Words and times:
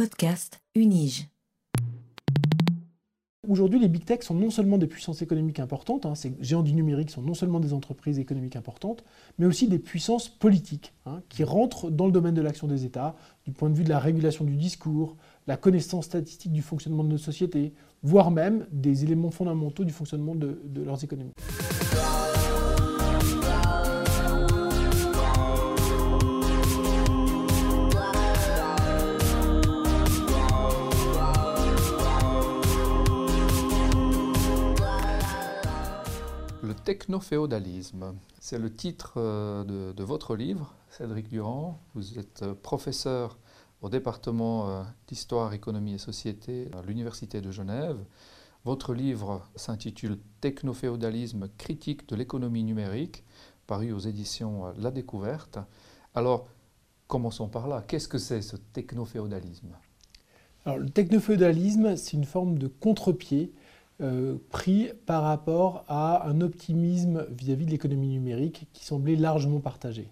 Podcast 0.00 0.62
Unige. 0.74 1.28
Aujourd'hui, 3.46 3.78
les 3.78 3.88
big 3.88 4.06
tech 4.06 4.22
sont 4.22 4.32
non 4.32 4.48
seulement 4.48 4.78
des 4.78 4.86
puissances 4.86 5.20
économiques 5.20 5.60
importantes, 5.60 6.06
hein, 6.06 6.14
ces 6.14 6.34
géants 6.40 6.62
du 6.62 6.72
numérique 6.72 7.10
sont 7.10 7.20
non 7.20 7.34
seulement 7.34 7.60
des 7.60 7.74
entreprises 7.74 8.18
économiques 8.18 8.56
importantes, 8.56 9.04
mais 9.38 9.44
aussi 9.44 9.68
des 9.68 9.78
puissances 9.78 10.30
politiques 10.30 10.94
hein, 11.04 11.20
qui 11.28 11.44
rentrent 11.44 11.90
dans 11.90 12.06
le 12.06 12.12
domaine 12.12 12.32
de 12.32 12.40
l'action 12.40 12.66
des 12.66 12.86
États, 12.86 13.14
du 13.44 13.52
point 13.52 13.68
de 13.68 13.74
vue 13.74 13.84
de 13.84 13.90
la 13.90 13.98
régulation 13.98 14.46
du 14.46 14.56
discours, 14.56 15.18
la 15.46 15.58
connaissance 15.58 16.06
statistique 16.06 16.52
du 16.52 16.62
fonctionnement 16.62 17.04
de 17.04 17.10
nos 17.10 17.18
sociétés, 17.18 17.74
voire 18.02 18.30
même 18.30 18.66
des 18.72 19.04
éléments 19.04 19.30
fondamentaux 19.30 19.84
du 19.84 19.92
fonctionnement 19.92 20.34
de 20.34 20.82
leurs 20.82 21.04
économies. 21.04 21.32
Technoféodalisme. 36.74 38.14
C'est 38.40 38.58
le 38.58 38.74
titre 38.74 39.14
euh, 39.16 39.92
de, 39.92 40.02
votre 40.02 40.36
livre, 40.36 40.74
Cédric 40.88 41.28
Durand. 41.28 41.80
Vous 41.94 42.18
êtes 42.18 42.42
euh, 42.42 42.54
professeur 42.54 43.38
au 43.82 43.88
département 43.88 44.68
euh, 44.68 44.82
d'histoire, 45.08 45.52
économie 45.52 45.94
et 45.94 45.98
société 45.98 46.70
à 46.72 46.82
l'Université 46.82 47.40
de 47.40 47.50
Genève. 47.50 47.98
Votre 48.64 48.94
livre 48.94 49.42
s'intitule 49.56 50.18
Technoféodalisme, 50.40 51.48
critique 51.58 52.08
de 52.08 52.16
l'économie 52.16 52.64
numérique, 52.64 53.24
paru 53.66 53.92
aux 53.92 53.98
éditions 53.98 54.72
La 54.78 54.90
Découverte. 54.90 55.58
Alors, 56.14 56.46
commençons 57.06 57.48
par 57.48 57.68
là. 57.68 57.82
Qu'est-ce 57.86 58.08
que 58.08 58.18
c'est 58.18 58.42
ce 58.42 58.56
technoféodalisme? 58.56 59.76
Alors, 60.64 60.78
le 60.78 60.90
technoféodalisme, 60.90 61.96
c'est 61.96 62.16
une 62.16 62.24
forme 62.24 62.58
de 62.58 62.68
contre-pied 62.68 63.52
euh, 64.02 64.36
pris 64.50 64.88
par 65.06 65.22
rapport 65.22 65.84
à 65.88 66.26
un 66.28 66.40
optimisme 66.40 67.26
vis-à-vis 67.30 67.66
de 67.66 67.70
l'économie 67.70 68.08
numérique 68.08 68.66
qui 68.72 68.84
semblait 68.84 69.16
largement 69.16 69.60
partagé. 69.60 70.08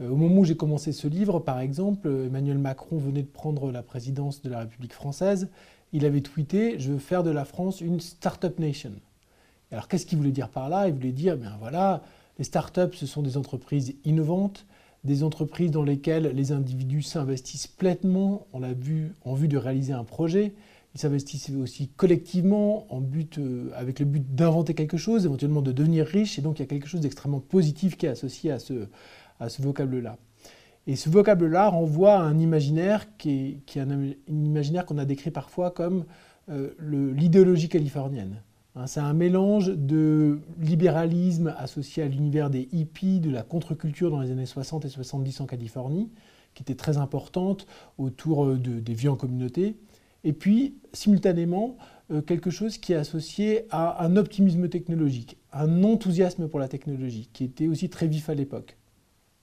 Euh, 0.00 0.10
au 0.10 0.16
moment 0.16 0.40
où 0.40 0.44
j'ai 0.44 0.56
commencé 0.56 0.92
ce 0.92 1.08
livre, 1.08 1.38
par 1.38 1.60
exemple, 1.60 2.08
Emmanuel 2.08 2.58
Macron 2.58 2.98
venait 2.98 3.22
de 3.22 3.28
prendre 3.28 3.70
la 3.72 3.82
présidence 3.82 4.42
de 4.42 4.50
la 4.50 4.60
République 4.60 4.92
française. 4.92 5.48
Il 5.92 6.04
avait 6.04 6.20
tweeté 6.20 6.78
Je 6.78 6.92
veux 6.92 6.98
faire 6.98 7.22
de 7.22 7.30
la 7.30 7.44
France 7.44 7.80
une 7.80 8.00
start-up 8.00 8.58
nation. 8.58 8.92
Alors 9.70 9.88
qu'est-ce 9.88 10.06
qu'il 10.06 10.18
voulait 10.18 10.30
dire 10.30 10.48
par 10.48 10.68
là? 10.68 10.88
Il 10.88 10.94
voulait 10.94 11.12
dire 11.12 11.36
ben 11.36 11.56
voilà, 11.58 12.02
les 12.38 12.44
start-up, 12.44 12.94
ce 12.94 13.06
sont 13.06 13.22
des 13.22 13.36
entreprises 13.36 13.94
innovantes, 14.04 14.66
des 15.04 15.22
entreprises 15.22 15.70
dans 15.70 15.82
lesquelles 15.82 16.32
les 16.34 16.52
individus 16.52 17.02
s'investissent 17.02 17.66
pleinement 17.66 18.46
en 18.52 18.60
vue 19.34 19.48
de 19.48 19.56
réaliser 19.56 19.92
un 19.92 20.04
projet, 20.04 20.52
ils 20.94 21.00
s'investissent 21.00 21.50
aussi 21.50 21.88
collectivement 21.88 22.86
en 22.94 23.00
but, 23.00 23.38
euh, 23.38 23.70
avec 23.74 23.98
le 23.98 24.06
but 24.06 24.34
d'inventer 24.34 24.74
quelque 24.74 24.96
chose, 24.96 25.24
éventuellement 25.24 25.62
de 25.62 25.72
devenir 25.72 26.06
riche. 26.06 26.38
Et 26.38 26.42
donc 26.42 26.58
il 26.58 26.62
y 26.62 26.64
a 26.64 26.66
quelque 26.66 26.86
chose 26.86 27.00
d'extrêmement 27.00 27.40
positif 27.40 27.96
qui 27.96 28.06
est 28.06 28.10
associé 28.10 28.52
à 28.52 28.60
ce, 28.60 28.86
à 29.40 29.48
ce 29.48 29.60
vocable-là. 29.60 30.18
Et 30.86 30.96
ce 30.96 31.08
vocable-là 31.08 31.68
renvoie 31.68 32.14
à 32.14 32.22
un 32.22 32.38
imaginaire 32.38 33.16
qui 33.16 33.62
est, 33.74 33.80
un, 33.80 34.12
imaginaire 34.28 34.86
qu'on 34.86 34.98
a 34.98 35.04
décrit 35.04 35.30
parfois 35.30 35.70
comme 35.70 36.04
euh, 36.50 36.70
l'idéologie 36.80 37.68
californienne. 37.68 38.42
Hein, 38.76 38.86
c'est 38.86 39.00
un 39.00 39.14
mélange 39.14 39.68
de 39.68 40.40
libéralisme 40.60 41.54
associé 41.58 42.02
à 42.02 42.08
l'univers 42.08 42.50
des 42.50 42.68
hippies, 42.72 43.18
de 43.18 43.30
la 43.30 43.42
contre-culture 43.42 44.10
dans 44.10 44.20
les 44.20 44.30
années 44.30 44.46
60 44.46 44.84
et 44.84 44.88
70 44.88 45.40
en 45.40 45.46
Californie, 45.46 46.10
qui 46.54 46.62
était 46.62 46.74
très 46.74 46.98
importante 46.98 47.66
autour 47.98 48.44
euh, 48.44 48.58
de, 48.58 48.78
des 48.78 48.94
vies 48.94 49.08
en 49.08 49.16
communauté, 49.16 49.76
et 50.24 50.32
puis 50.32 50.76
simultanément 50.92 51.76
euh, 52.10 52.20
quelque 52.20 52.50
chose 52.50 52.78
qui 52.78 52.92
est 52.92 52.96
associé 52.96 53.66
à 53.70 54.04
un 54.04 54.16
optimisme 54.16 54.68
technologique, 54.68 55.38
un 55.52 55.84
enthousiasme 55.84 56.48
pour 56.48 56.58
la 56.58 56.68
technologie, 56.68 57.30
qui 57.32 57.44
était 57.44 57.68
aussi 57.68 57.88
très 57.88 58.08
vif 58.08 58.28
à 58.28 58.34
l'époque. 58.34 58.76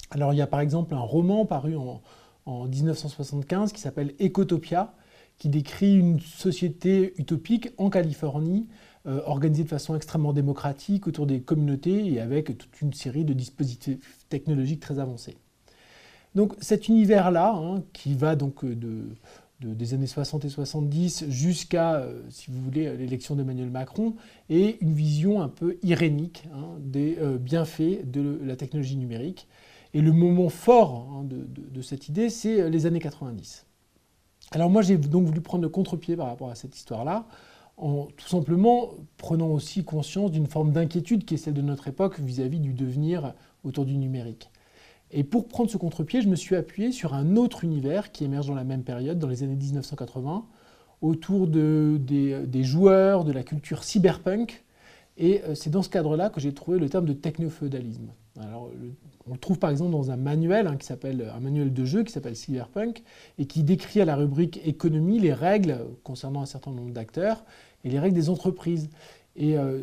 Alors 0.09 0.33
il 0.33 0.37
y 0.37 0.41
a 0.41 0.47
par 0.47 0.59
exemple 0.59 0.93
un 0.93 0.99
roman 0.99 1.45
paru 1.45 1.75
en, 1.75 2.01
1975 2.45 3.71
qui 3.71 3.79
s'appelle 3.79 4.13
Ecotopia, 4.19 4.93
qui 5.37 5.47
décrit 5.47 5.95
une 5.95 6.19
société 6.19 7.13
utopique 7.17 7.69
en 7.77 7.89
Californie, 7.89 8.67
euh, 9.07 9.21
organisée 9.25 9.63
de 9.63 9.69
façon 9.69 9.95
extrêmement 9.95 10.33
démocratique 10.33 11.07
autour 11.07 11.27
des 11.27 11.41
communautés 11.41 12.11
et 12.11 12.19
avec 12.19 12.57
toute 12.57 12.81
une 12.81 12.93
série 12.93 13.23
de 13.25 13.33
dispositifs 13.33 14.25
technologiques 14.27 14.81
très 14.81 14.99
avancés. 14.99 15.37
Donc 16.35 16.53
cet 16.59 16.87
univers-là, 16.87 17.53
hein, 17.55 17.83
qui 17.93 18.15
va 18.15 18.35
donc 18.35 18.65
de, 18.65 19.05
des 19.61 19.93
années 19.93 20.07
60 20.07 20.45
et 20.45 20.49
70 20.49 21.25
jusqu'à, 21.29 21.95
euh, 21.95 22.21
si 22.29 22.51
vous 22.51 22.61
voulez, 22.61 22.95
l'élection 22.97 23.35
d'Emmanuel 23.35 23.69
Macron, 23.69 24.15
et 24.49 24.77
une 24.81 24.93
vision 24.93 25.41
un 25.41 25.49
peu 25.49 25.77
irénique 25.83 26.43
hein, 26.53 26.67
des 26.79 27.17
euh, 27.19 27.37
bienfaits 27.37 28.09
de 28.09 28.39
la 28.43 28.55
technologie 28.55 28.97
numérique. 28.97 29.47
Et 29.93 30.01
le 30.01 30.11
moment 30.11 30.49
fort 30.49 31.09
hein, 31.13 31.25
de, 31.25 31.81
cette 31.81 32.09
idée, 32.09 32.29
c'est 32.29 32.61
euh, 32.61 32.69
les 32.69 32.85
années 32.85 32.99
90. 32.99 33.65
Alors 34.51 34.69
moi, 34.69 34.81
j'ai 34.81 34.97
donc 34.97 35.25
voulu 35.25 35.41
prendre 35.41 35.63
le 35.63 35.69
contre-pied 35.69 36.15
par 36.15 36.27
rapport 36.27 36.49
à 36.49 36.55
cette 36.55 36.75
histoire-là, 36.75 37.25
en 37.77 38.07
tout 38.17 38.27
simplement 38.27 38.91
prenant 39.17 39.47
aussi 39.47 39.83
conscience 39.83 40.31
d'une 40.31 40.45
forme 40.45 40.71
d'inquiétude 40.71 41.25
qui 41.25 41.35
est 41.35 41.37
celle 41.37 41.53
de 41.53 41.61
notre 41.61 41.87
époque 41.87 42.19
vis 42.19 42.41
à 42.41 42.47
-vis 42.47 42.59
du 42.59 42.73
devenir 42.73 43.33
autour 43.63 43.85
du 43.85 43.97
numérique. 43.97 44.50
Et 45.13 45.23
pour 45.23 45.47
prendre 45.47 45.69
ce 45.69 45.77
contre-pied, 45.77 46.21
je 46.21 46.29
me 46.29 46.35
suis 46.35 46.55
appuyé 46.55 46.91
sur 46.91 47.13
un 47.13 47.35
autre 47.35 47.63
univers 47.63 48.11
qui 48.11 48.23
émerge 48.23 48.47
dans 48.47 48.55
la 48.55 48.63
même 48.63 48.83
période, 48.83 49.19
dans 49.19 49.27
les 49.27 49.43
années 49.43 49.55
1980, 49.55 50.45
autour 51.01 51.47
de, 51.47 51.99
des, 51.99 52.63
joueurs, 52.63 53.25
de 53.25 53.31
la 53.31 53.43
culture 53.43 53.83
cyberpunk. 53.83 54.63
Et 55.17 55.41
euh, 55.43 55.55
c'est 55.55 55.69
dans 55.69 55.81
ce 55.81 55.89
cadre-là 55.89 56.29
que 56.29 56.39
j'ai 56.39 56.53
trouvé 56.53 56.79
le 56.79 56.87
terme 56.87 57.05
de 57.05 57.13
technofeudalisme. 57.13 58.07
Alors, 58.39 58.71
on 59.27 59.33
le 59.33 59.39
trouve 59.39 59.59
par 59.59 59.69
exemple 59.69 59.91
dans 59.91 60.09
un 60.09 60.15
manuel 60.15 60.67
hein, 60.67 60.77
qui 60.77 60.85
s'appelle 60.85 61.29
un 61.35 61.39
manuel 61.41 61.73
de 61.73 61.85
jeu 61.85 62.03
qui 62.03 62.13
s'appelle 62.13 62.35
Cyberpunk 62.35 63.03
et 63.37 63.45
qui 63.45 63.63
décrit 63.63 63.99
à 63.99 64.05
la 64.05 64.15
rubrique 64.15 64.61
économie 64.65 65.19
les 65.19 65.33
règles 65.33 65.79
concernant 66.03 66.41
un 66.41 66.45
certain 66.45 66.71
nombre 66.71 66.91
d'acteurs 66.91 67.43
et 67.83 67.89
les 67.89 67.99
règles 67.99 68.15
des 68.15 68.29
entreprises. 68.29 68.89
Euh, 69.39 69.81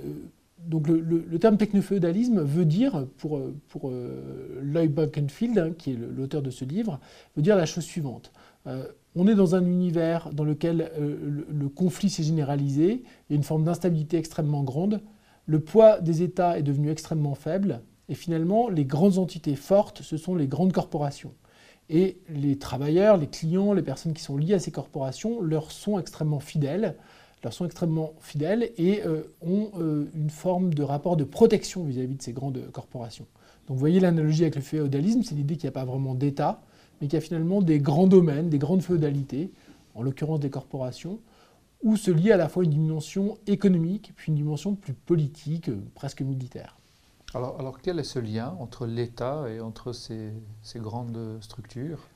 donc 0.67 0.89
le, 0.89 1.39
terme 1.39 1.57
technofeudalisme 1.57 2.41
veut 2.41 2.65
dire, 2.65 3.07
pour, 3.17 3.41
pour 3.69 3.91
euh, 3.91 4.61
Lloyd 4.63 4.93
Buckenfield, 4.93 5.59
hein, 5.59 5.73
qui 5.77 5.93
est 5.93 5.97
l'auteur 5.97 6.43
de 6.43 6.51
ce 6.51 6.65
livre, 6.65 7.01
veut 7.37 7.43
dire 7.43 7.57
la 7.57 7.67
chose 7.67 7.85
suivante. 7.85 8.33
Euh, 8.67 8.85
on 9.15 9.27
est 9.27 9.35
dans 9.35 9.55
un 9.55 9.65
univers 9.65 10.31
dans 10.33 10.45
lequel 10.45 10.91
euh, 10.99 11.45
le, 11.49 11.69
conflit 11.69 12.11
s'est 12.11 12.23
généralisé, 12.23 13.03
il 13.29 13.33
y 13.33 13.33
a 13.33 13.37
une 13.37 13.45
forme 13.45 13.65
d'instabilité 13.65 14.19
extrêmement 14.19 14.63
grande, 14.63 15.01
le 15.47 15.61
poids 15.61 16.01
des 16.01 16.23
États 16.23 16.59
est 16.59 16.63
devenu 16.63 16.91
extrêmement 16.91 17.35
faible, 17.35 17.81
et 18.09 18.15
finalement, 18.15 18.69
les 18.69 18.85
grandes 18.85 19.19
entités 19.19 19.57
fortes, 19.57 20.03
ce 20.03 20.17
sont 20.17 20.35
les 20.35 20.47
grandes 20.47 20.73
corporations. 20.73 21.35
Et 21.91 22.19
les 22.29 22.59
travailleurs, 22.59 23.17
les 23.17 23.29
clients, 23.29 23.73
les 23.73 23.83
personnes 23.83 24.13
qui 24.13 24.23
sont 24.23 24.37
liées 24.37 24.55
à 24.55 24.59
ces 24.59 24.71
corporations 24.71 25.41
leur 25.41 25.71
sont 25.71 25.99
extrêmement 25.99 26.41
fidèles 26.41 26.97
leur 27.43 27.53
sont 27.53 27.65
extrêmement 27.65 28.15
fidèles 28.21 28.71
et 28.77 29.03
euh, 29.05 29.23
ont 29.43 29.71
euh, 29.79 30.07
une 30.15 30.31
forme 30.31 30.75
de 30.75 30.83
rapport 30.83 31.17
de 31.17 31.25
protection 31.25 31.85
vis-à-vis 31.85 32.17
de 32.17 32.23
ces 32.23 32.33
grandes 32.33 32.71
corporations. 32.73 33.27
Donc 33.67 33.77
vous 33.77 33.81
voyez 33.81 34.01
l'analogie 34.01 34.43
avec 34.43 34.57
le 34.57 34.63
féodalisme, 34.63 35.23
c'est 35.23 35.35
l'idée 35.35 35.57
qu'il 35.57 35.65
n'y 35.65 35.69
a 35.69 35.73
pas 35.73 35.85
vraiment 35.85 36.15
d'État, 36.15 36.61
mais 37.01 37.07
qu'il 37.07 37.15
y 37.15 37.23
a 37.23 37.25
finalement 37.25 37.63
des 37.63 37.79
grands 37.79 38.07
domaines, 38.07 38.49
des 38.49 38.59
grandes 38.59 38.83
féodalités, 38.83 39.51
en 39.95 40.03
l'occurrence 40.03 40.41
des 40.41 40.51
corporations, 40.51 41.21
où 41.83 41.97
se 41.97 42.11
lie 42.11 42.33
à 42.33 42.37
la 42.37 42.49
fois 42.49 42.65
une 42.65 42.71
dimension 42.71 43.39
économique 43.47 44.13
puis 44.17 44.31
une 44.31 44.37
dimension 44.37 44.75
plus 44.75 44.95
politique, 44.95 45.69
euh, 45.69 45.81
presque 45.95 46.23
militaire. 46.23 46.77
Alors, 47.35 47.61
alors, 47.61 47.81
quel 47.83 47.99
est 47.99 48.05
ce 48.05 48.19
lien 48.19 48.57
entre 48.59 48.87
l'État 48.87 49.45
et 49.51 49.61
entre 49.61 49.93
ces 49.93 50.33
grandes 50.77 51.37
structures? 51.43 52.09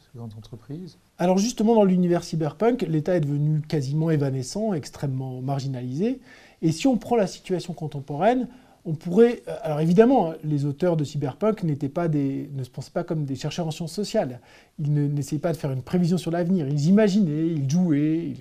Alors 1.19 1.39
justement, 1.39 1.75
dans 1.75 1.85
l'univers 1.85 2.23
cyberpunk, 2.23 2.83
l'État 2.83 3.17
est 3.17 3.21
devenu 3.21 3.63
quasiment 3.63 4.11
évanescent, 4.11 4.75
extrêmement 4.75 5.41
marginalisé. 5.41 6.21
Et 6.61 6.71
si 6.71 6.87
on 6.87 6.97
prend 6.99 7.17
la 7.17 7.27
situation 7.27 7.73
contemporaine, 7.73 8.49
on 8.85 8.95
pourrait... 8.95 9.43
Euh, 9.49 9.57
alors 9.63 9.81
évidemment, 9.81 10.31
hein, 10.31 10.35
les 10.45 10.65
auteurs 10.65 10.97
de 10.97 11.05
cyberpunk 11.05 11.63
n'étaient 11.63 11.89
pas 11.89 12.09
des, 12.09 12.51
ne 12.53 12.65
se 12.65 12.71
pensaient 12.71 12.91
pas 12.91 13.05
comme 13.05 13.25
des 13.25 13.37
chercheurs 13.37 13.67
en 13.67 13.71
sciences 13.71 13.93
sociales. 13.93 14.41
Ils 14.79 14.93
n'essayaient 14.93 15.41
pas 15.41 15.53
de 15.53 15.57
faire 15.57 15.71
une 15.71 15.83
prévision 15.83 16.19
sur 16.19 16.31
l'avenir. 16.31 16.69
Ils 16.69 16.89
imaginaient, 16.89 17.47
ils 17.47 17.71
jouaient. 17.71 18.35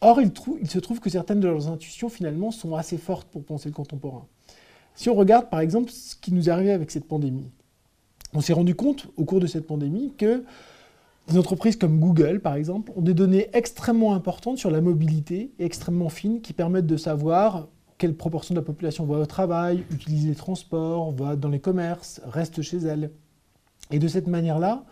Or, 0.00 0.20
il, 0.20 0.32
il 0.60 0.70
se 0.70 0.78
trouve 0.78 1.00
que 1.00 1.10
certaines 1.10 1.40
de 1.40 1.48
leurs 1.48 1.68
intuitions, 1.68 2.08
finalement, 2.08 2.50
sont 2.50 2.74
assez 2.76 2.98
fortes 2.98 3.28
pour 3.28 3.44
penser 3.44 3.68
le 3.68 3.74
contemporain. 3.74 4.26
Si 4.94 5.08
on 5.08 5.14
regarde, 5.14 5.48
par 5.48 5.60
exemple, 5.60 5.90
ce 5.90 6.16
qui 6.16 6.32
nous 6.32 6.48
est 6.48 6.52
arrivé 6.52 6.72
avec 6.72 6.90
cette 6.90 7.06
pandémie, 7.06 7.50
on 8.34 8.40
s'est 8.40 8.52
rendu 8.52 8.74
compte 8.74 9.08
au 9.16 9.24
cours 9.24 9.40
de 9.40 9.46
cette 9.46 9.66
pandémie 9.66 10.14
que 10.16 10.44
des 11.28 11.38
entreprises 11.38 11.76
comme 11.76 12.00
Google, 12.00 12.40
par 12.40 12.54
exemple, 12.54 12.92
ont 12.96 13.02
des 13.02 13.14
données 13.14 13.48
extrêmement 13.52 14.14
importantes 14.14 14.58
sur 14.58 14.70
la 14.70 14.80
mobilité 14.80 15.52
et 15.58 15.64
extrêmement 15.64 16.08
fines 16.08 16.40
qui 16.40 16.52
permettent 16.52 16.86
de 16.86 16.96
savoir 16.96 17.68
quelle 17.98 18.16
proportion 18.16 18.54
de 18.54 18.60
la 18.60 18.64
population 18.64 19.04
va 19.06 19.18
au 19.18 19.26
travail, 19.26 19.84
utilise 19.92 20.26
les 20.26 20.34
transports, 20.34 21.12
va 21.12 21.36
dans 21.36 21.48
les 21.48 21.60
commerces, 21.60 22.20
reste 22.24 22.60
chez 22.62 22.78
elle. 22.78 23.12
Et 23.92 24.00
de 24.00 24.08
cette 24.08 24.26
manière-là, 24.26 24.84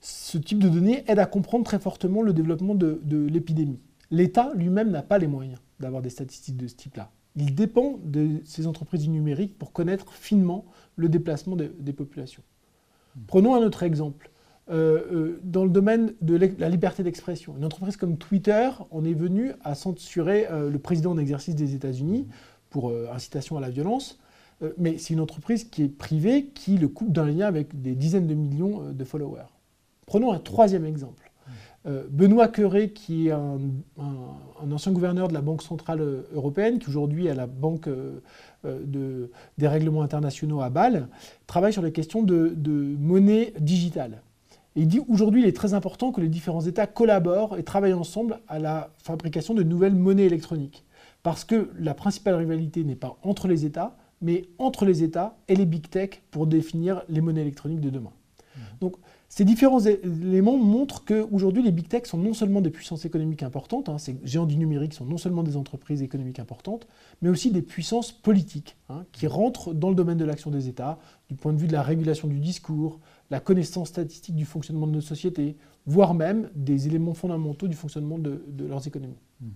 ce 0.00 0.38
type 0.38 0.60
de 0.60 0.68
données 0.68 1.02
aide 1.08 1.18
à 1.18 1.26
comprendre 1.26 1.64
très 1.64 1.80
fortement 1.80 2.22
le 2.22 2.32
développement 2.32 2.76
de, 2.76 3.00
l'épidémie. 3.28 3.80
L'État 4.10 4.52
lui-même 4.54 4.90
n'a 4.90 5.02
pas 5.02 5.18
les 5.18 5.26
moyens 5.26 5.58
d'avoir 5.80 6.02
des 6.02 6.10
statistiques 6.10 6.56
de 6.56 6.68
ce 6.68 6.76
type-là. 6.76 7.10
Il 7.34 7.54
dépend 7.54 7.98
de 8.04 8.40
ces 8.44 8.66
entreprises 8.66 9.02
du 9.02 9.08
numérique 9.08 9.58
pour 9.58 9.72
connaître 9.72 10.12
finement 10.12 10.64
le 10.96 11.08
déplacement 11.08 11.56
des 11.56 11.92
populations. 11.92 12.42
Prenons 13.26 13.54
un 13.54 13.64
autre 13.64 13.82
exemple. 13.82 14.30
Euh, 14.70 15.00
euh, 15.12 15.40
dans 15.42 15.64
le 15.64 15.70
domaine 15.70 16.14
de 16.20 16.36
la 16.36 16.68
liberté 16.68 17.02
d'expression. 17.02 17.56
Une 17.56 17.64
entreprise 17.64 17.96
comme 17.96 18.16
Twitter 18.16 18.70
en 18.92 19.04
est 19.04 19.12
venue 19.12 19.52
à 19.64 19.74
censurer 19.74 20.46
euh, 20.50 20.70
le 20.70 20.78
président 20.78 21.16
d'exercice 21.16 21.56
des 21.56 21.74
États-Unis 21.74 22.28
pour 22.70 22.92
incitation 23.12 23.58
à 23.58 23.60
la 23.60 23.68
violence. 23.68 24.18
mais 24.78 24.96
c'est 24.96 25.12
une 25.12 25.20
entreprise 25.20 25.64
qui 25.64 25.82
est 25.82 25.88
privée, 25.88 26.46
qui 26.54 26.78
le 26.78 26.88
coupe 26.88 27.12
d'un 27.12 27.26
lien 27.26 27.46
avec 27.46 27.82
des 27.82 27.94
dizaines 27.94 28.26
de 28.26 28.34
millions 28.34 28.92
de 28.92 29.04
followers. 29.04 29.50
Prenons 30.06 30.32
un 30.32 30.38
troisième 30.38 30.86
exemple. 30.86 31.31
Benoît 31.84 32.48
Cœuré, 32.48 32.90
qui 32.90 33.28
est 33.28 33.32
un, 33.32 33.58
ancien 34.70 34.92
gouverneur 34.92 35.26
de 35.26 35.34
la 35.34 35.40
Banque 35.40 35.62
Centrale 35.62 36.24
Européenne, 36.32 36.78
qui 36.78 36.88
aujourd'hui 36.88 37.26
est 37.26 37.30
à 37.30 37.34
la 37.34 37.46
Banque 37.46 37.88
des 38.64 39.68
règlements 39.68 40.02
internationaux 40.02 40.60
à 40.60 40.70
Bâle, 40.70 41.08
travaille 41.46 41.72
sur 41.72 41.82
les 41.82 41.92
questions 41.92 42.22
de 42.22 42.96
monnaie 43.00 43.52
digitale 43.58 44.22
il 44.74 44.88
dit 44.88 45.00
aujourd'hui, 45.08 45.42
il 45.42 45.46
est 45.48 45.56
très 45.56 45.74
important 45.74 46.12
que 46.12 46.20
les 46.20 46.28
différents 46.28 46.62
États 46.62 46.86
collaborent 46.86 47.58
et 47.58 47.62
travaillent 47.62 47.92
ensemble 47.92 48.40
à 48.48 48.58
la 48.58 48.90
fabrication 48.98 49.54
de 49.54 49.62
nouvelles 49.62 49.94
monnaies 49.94 50.24
électroniques. 50.24 50.84
Parce 51.22 51.44
que 51.44 51.70
la 51.78 51.94
principale 51.94 52.34
rivalité 52.34 52.82
n'est 52.82 52.96
pas 52.96 53.18
entre 53.22 53.48
les 53.48 53.64
États, 53.64 53.96
mais 54.22 54.46
entre 54.58 54.84
les 54.84 55.02
États 55.02 55.36
et 55.48 55.56
les 55.56 55.66
big 55.66 55.88
tech 55.88 56.22
pour 56.30 56.46
définir 56.46 57.02
les 57.08 57.20
monnaies 57.20 57.42
électroniques 57.42 57.80
de 57.80 57.90
demain. 57.90 58.12
Mmh. 58.56 58.60
Donc, 58.80 58.96
ces 59.34 59.46
différents 59.46 59.80
éléments 59.80 60.58
montrent 60.58 61.06
qu'aujourd'hui, 61.06 61.62
les 61.62 61.70
big 61.72 61.88
tech 61.88 62.04
sont 62.04 62.18
non 62.18 62.34
seulement 62.34 62.60
des 62.60 62.68
puissances 62.68 63.06
économiques 63.06 63.42
importantes, 63.42 63.88
hein, 63.88 63.96
ces 63.96 64.18
géants 64.24 64.44
du 64.44 64.58
numérique 64.58 64.92
sont 64.92 65.06
non 65.06 65.16
seulement 65.16 65.42
des 65.42 65.56
entreprises 65.56 66.02
économiques 66.02 66.38
importantes, 66.38 66.86
mais 67.22 67.30
aussi 67.30 67.50
des 67.50 67.62
puissances 67.62 68.12
politiques 68.12 68.76
hein, 68.90 69.06
qui 69.10 69.26
rentrent 69.26 69.72
dans 69.72 69.88
le 69.88 69.94
domaine 69.94 70.18
de 70.18 70.26
l'action 70.26 70.50
des 70.50 70.68
États, 70.68 70.98
du 71.30 71.34
point 71.34 71.54
de 71.54 71.58
vue 71.58 71.66
de 71.66 71.72
la 71.72 71.80
régulation 71.80 72.28
du 72.28 72.40
discours, 72.40 73.00
la 73.30 73.40
connaissance 73.40 73.88
statistique 73.88 74.36
du 74.36 74.44
fonctionnement 74.44 74.86
de 74.86 74.92
nos 74.92 75.00
sociétés, 75.00 75.56
voire 75.86 76.12
même 76.12 76.50
des 76.54 76.86
éléments 76.86 77.14
fondamentaux 77.14 77.68
du 77.68 77.74
fonctionnement 77.74 78.18
de, 78.18 78.44
leurs 78.58 78.86
économies. 78.86 79.16
Mhm. 79.40 79.50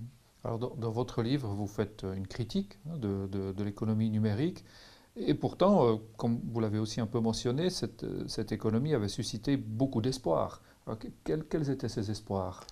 Alors 0.45 0.59
dans, 0.59 0.91
votre 0.91 1.23
livre, 1.23 1.49
vous 1.49 1.67
faites 1.67 2.07
une 2.17 2.27
critique 2.27 2.79
hein, 2.89 2.97
de, 2.97 3.63
l'économie 3.63 4.09
numérique. 4.09 4.65
Et 5.17 5.35
pourtant, 5.35 5.87
euh, 5.87 5.97
comme 6.17 6.41
vous 6.53 6.61
l'avez 6.61 6.79
aussi 6.79 7.01
un 7.01 7.07
peu 7.07 7.21
mentionné, 7.21 7.71
cette, 7.71 8.05
cette 8.29 8.53
économie 8.53 8.95
avait 8.95 9.09
suscité 9.09 9.57
beaucoup 9.57 10.03
d'espoir. 10.03 10.63
Quels, 11.25 11.71
étaient 11.71 11.89
ces 11.89 12.11
espoirs? 12.11 12.65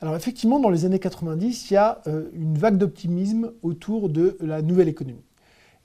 Alors 0.00 0.16
effectivement, 0.16 0.58
dans 0.58 0.70
les 0.70 0.84
années 0.84 0.98
90, 0.98 1.70
il 1.70 1.74
y 1.74 1.76
a 1.76 2.00
euh, 2.06 2.28
une 2.32 2.58
vague 2.58 2.76
d'optimisme 2.76 3.52
autour 3.62 4.08
de 4.08 4.36
la 4.40 4.62
nouvelle 4.62 4.88
économie. 4.88 5.24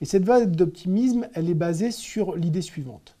Et 0.00 0.04
cette 0.04 0.24
vague 0.24 0.50
d'optimisme, 0.50 1.28
elle 1.34 1.48
est 1.48 1.54
basée 1.54 1.90
sur 1.90 2.36
l'idée 2.36 2.62
suivante. 2.62 3.16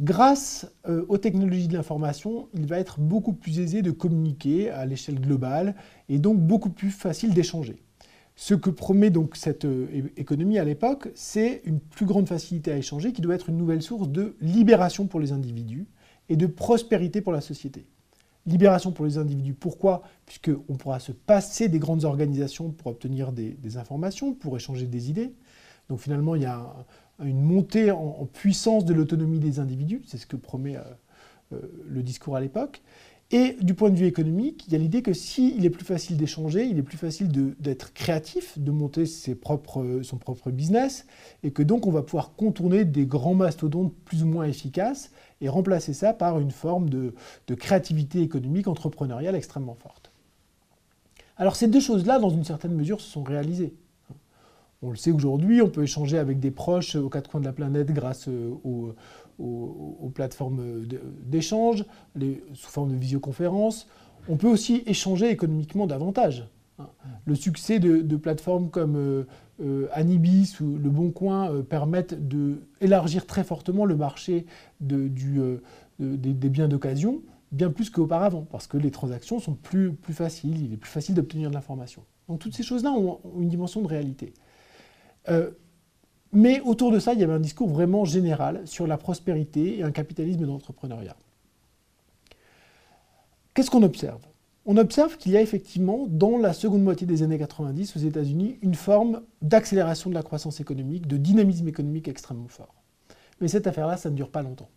Grâce 0.00 0.70
euh, 0.88 1.04
aux 1.08 1.18
technologies 1.18 1.66
de 1.66 1.74
l'information, 1.74 2.48
il 2.54 2.66
va 2.66 2.78
être 2.78 3.00
beaucoup 3.00 3.32
plus 3.32 3.58
aisé 3.58 3.82
de 3.82 3.90
communiquer 3.90 4.70
à 4.70 4.86
l'échelle 4.86 5.20
globale 5.20 5.74
et 6.08 6.20
donc 6.20 6.38
beaucoup 6.38 6.70
plus 6.70 6.90
facile 6.90 7.34
d'échanger. 7.34 7.82
Ce 8.40 8.54
que 8.54 8.70
promet 8.70 9.10
donc 9.10 9.34
cette 9.34 9.64
euh, 9.64 9.88
économie 10.16 10.60
à 10.60 10.64
l'époque, 10.64 11.08
c'est 11.16 11.60
une 11.64 11.80
plus 11.80 12.06
grande 12.06 12.28
facilité 12.28 12.70
à 12.70 12.76
échanger 12.76 13.12
qui 13.12 13.20
doit 13.20 13.34
être 13.34 13.48
une 13.48 13.56
nouvelle 13.56 13.82
source 13.82 14.08
de 14.08 14.36
libération 14.40 15.08
pour 15.08 15.18
les 15.18 15.32
individus 15.32 15.88
et 16.28 16.36
de 16.36 16.46
prospérité 16.46 17.20
pour 17.20 17.32
la 17.32 17.40
société. 17.40 17.84
Libération 18.46 18.92
pour 18.92 19.06
les 19.06 19.18
individus, 19.18 19.54
pourquoi? 19.54 20.02
Puisqu'on 20.24 20.76
pourra 20.76 21.00
se 21.00 21.10
passer 21.10 21.68
des 21.68 21.80
grandes 21.80 22.04
organisations 22.04 22.70
pour 22.70 22.92
obtenir 22.92 23.32
des, 23.32 23.76
informations, 23.76 24.34
pour 24.34 24.56
échanger 24.56 24.86
des 24.86 25.10
idées. 25.10 25.34
Donc 25.88 25.98
finalement, 25.98 26.36
il 26.36 26.42
y 26.42 26.46
a 26.46 26.64
une 27.18 27.42
montée 27.42 27.90
en, 27.90 28.24
puissance 28.32 28.84
de 28.84 28.94
l'autonomie 28.94 29.40
des 29.40 29.58
individus, 29.58 30.02
c'est 30.06 30.16
ce 30.16 30.26
que 30.28 30.36
promet 30.36 30.76
euh, 30.76 30.82
euh, 31.54 31.60
le 31.88 32.04
discours 32.04 32.36
à 32.36 32.40
l'époque. 32.40 32.82
Et 33.30 33.56
du 33.60 33.74
point 33.74 33.90
de 33.90 33.96
vue 33.96 34.06
économique, 34.06 34.64
il 34.66 34.72
y 34.72 34.76
a 34.76 34.78
l'idée 34.78 35.02
que 35.02 35.12
s'il 35.12 35.62
est 35.66 35.70
plus 35.70 35.84
facile 35.84 36.16
d'échanger, 36.16 36.64
il 36.64 36.78
est 36.78 36.82
plus 36.82 36.96
facile 36.96 37.28
d'être 37.58 37.92
créatif, 37.92 38.58
de 38.58 38.70
monter 38.70 39.04
ses 39.04 39.34
propres, 39.34 40.00
son 40.02 40.16
propre 40.16 40.50
business, 40.50 41.04
et 41.42 41.50
que 41.50 41.62
donc 41.62 41.86
on 41.86 41.90
va 41.90 42.02
pouvoir 42.02 42.34
contourner 42.36 42.86
des 42.86 43.04
grands 43.04 43.34
mastodontes 43.34 43.92
plus 44.06 44.22
ou 44.22 44.26
moins 44.26 44.46
efficaces 44.46 45.10
et 45.42 45.50
remplacer 45.50 45.92
ça 45.92 46.14
par 46.14 46.40
une 46.40 46.50
forme 46.50 46.88
de, 46.88 47.14
de 47.48 47.54
créativité 47.54 48.22
économique 48.22 48.66
entrepreneuriale 48.66 49.34
extrêmement 49.34 49.74
forte. 49.74 50.10
Alors 51.36 51.54
ces 51.54 51.68
deux 51.68 51.80
choses-là, 51.80 52.18
dans 52.18 52.30
une 52.30 52.44
certaine 52.44 52.72
mesure, 52.72 53.02
se 53.02 53.10
sont 53.10 53.22
réalisées. 53.22 53.74
On 54.80 54.90
le 54.90 54.96
sait 54.96 55.10
aujourd'hui, 55.10 55.60
on 55.60 55.68
peut 55.68 55.82
échanger 55.82 56.18
avec 56.18 56.40
des 56.40 56.52
proches 56.52 56.94
aux 56.94 57.08
quatre 57.10 57.28
coins 57.28 57.40
de 57.40 57.46
la 57.46 57.52
planète 57.52 57.92
grâce 57.92 58.28
euh, 58.28 58.54
aux, 59.38 60.10
plateformes 60.14 60.86
d'échange, 61.24 61.84
sous 62.54 62.70
forme 62.70 62.90
de 62.90 62.96
visioconférence. 62.96 63.86
On 64.28 64.36
peut 64.36 64.48
aussi 64.48 64.82
échanger 64.86 65.30
économiquement 65.30 65.86
davantage. 65.86 66.48
Le 67.24 67.34
succès 67.34 67.78
de, 67.80 68.16
plateformes 68.16 68.70
comme 68.70 68.96
euh, 68.96 69.24
euh, 69.60 69.88
Anibis 69.92 70.60
ou 70.60 70.78
Le 70.78 70.90
Bon 70.90 71.10
Coin 71.10 71.62
permettent 71.62 72.14
d'élargir 72.14 73.26
très 73.26 73.42
fortement 73.44 73.84
le 73.84 73.96
marché 73.96 74.46
des, 74.80 75.08
biens 75.98 76.68
d'occasion, 76.68 77.22
bien 77.50 77.70
plus 77.70 77.90
qu'auparavant, 77.90 78.46
parce 78.50 78.66
que 78.66 78.76
les 78.76 78.90
transactions 78.90 79.40
sont 79.40 79.54
plus, 79.54 79.92
faciles, 80.10 80.62
il 80.64 80.72
est 80.72 80.76
plus 80.76 80.90
facile 80.90 81.14
d'obtenir 81.16 81.50
de 81.50 81.54
l'information. 81.54 82.04
Donc 82.28 82.38
toutes 82.38 82.54
ces 82.54 82.62
choses-là 82.62 82.92
ont 82.92 83.20
une 83.40 83.48
dimension 83.48 83.82
de 83.82 83.88
réalité. 83.88 84.32
Mais 86.32 86.60
autour 86.60 86.92
de 86.92 86.98
ça, 86.98 87.14
il 87.14 87.20
y 87.20 87.24
avait 87.24 87.32
un 87.32 87.40
discours 87.40 87.68
vraiment 87.68 88.04
général 88.04 88.62
sur 88.66 88.86
la 88.86 88.98
prospérité 88.98 89.78
et 89.78 89.82
un 89.82 89.90
capitalisme 89.90 90.46
d'entrepreneuriat. 90.46 91.16
Qu'est-ce 93.54 93.70
qu'on 93.70 93.82
observe? 93.82 94.20
On 94.66 94.76
observe 94.76 95.16
qu'il 95.16 95.32
y 95.32 95.36
a 95.38 95.40
effectivement, 95.40 96.06
dans 96.06 96.36
la 96.36 96.52
seconde 96.52 96.82
moitié 96.82 97.06
des 97.06 97.22
années 97.22 97.38
90 97.38 97.96
aux 97.96 98.00
États-Unis, 98.00 98.58
une 98.60 98.74
forme 98.74 99.22
d'accélération 99.40 100.10
de 100.10 100.14
la 100.14 100.22
croissance 100.22 100.60
économique, 100.60 101.06
de 101.06 101.16
dynamisme 101.16 101.66
économique 101.66 102.08
extrêmement 102.08 102.48
fort. 102.48 102.74
Mais 103.40 103.48
cette 103.48 103.66
affaire-là, 103.66 103.96
ça 103.96 104.10
ne 104.10 104.14
dure 104.14 104.30
pas 104.30 104.42
longtemps. 104.42 104.68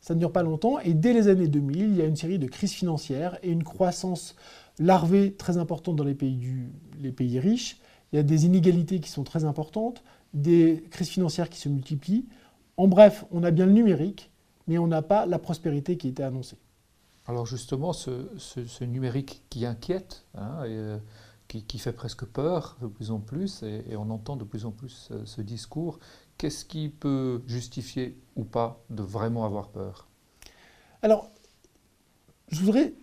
Ça 0.00 0.14
ne 0.14 0.20
dure 0.20 0.30
pas 0.30 0.44
longtemps, 0.44 0.78
et 0.78 0.94
dès 0.94 1.12
les 1.12 1.26
années 1.26 1.48
2000, 1.48 1.78
il 1.78 1.96
y 1.96 2.02
a 2.02 2.04
une 2.04 2.14
série 2.14 2.38
de 2.38 2.46
crises 2.46 2.72
financières 2.72 3.38
et 3.42 3.50
une 3.50 3.64
croissance 3.64 4.36
larvée 4.78 5.32
très 5.32 5.56
importante 5.56 5.96
dans 5.96 6.04
les 6.04 6.14
pays 6.14 7.40
riches, 7.40 7.80
il 8.16 8.20
y 8.20 8.20
a 8.20 8.22
des 8.22 8.46
inégalités 8.46 8.98
qui 8.98 9.10
sont 9.10 9.24
très 9.24 9.44
importantes, 9.44 10.02
des 10.32 10.82
crises 10.90 11.10
financières 11.10 11.50
qui 11.50 11.58
se 11.58 11.68
multiplient. 11.68 12.24
En 12.78 12.88
bref, 12.88 13.26
on 13.30 13.42
a 13.42 13.50
bien 13.50 13.66
le 13.66 13.72
numérique, 13.72 14.30
mais 14.66 14.78
on 14.78 14.86
n'a 14.86 15.02
pas 15.02 15.26
la 15.26 15.38
prospérité 15.38 15.98
qui 15.98 16.08
était 16.08 16.22
annoncée. 16.22 16.56
Alors 17.26 17.44
justement, 17.44 17.92
ce, 17.92 18.84
numérique 18.84 19.42
qui 19.50 19.66
inquiète, 19.66 20.24
hein, 20.34 20.64
et, 20.64 20.68
euh, 20.70 20.98
qui, 21.46 21.78
fait 21.78 21.92
presque 21.92 22.24
peur 22.24 22.78
de 22.80 22.86
plus 22.86 23.10
en 23.10 23.20
plus, 23.20 23.62
et, 23.62 23.94
on 23.96 24.08
entend 24.08 24.36
de 24.36 24.44
plus 24.44 24.64
en 24.64 24.70
plus 24.70 25.08
euh, 25.10 25.20
ce 25.26 25.42
discours, 25.42 25.98
qu'est-ce 26.38 26.64
qui 26.64 26.88
peut 26.88 27.42
justifier 27.46 28.18
ou 28.34 28.44
pas 28.44 28.80
de 28.88 29.02
vraiment 29.02 29.44
avoir 29.44 29.68
peur? 29.68 30.08
Alors, 31.02 31.28
je 32.48 32.60
voudrais 32.62 32.94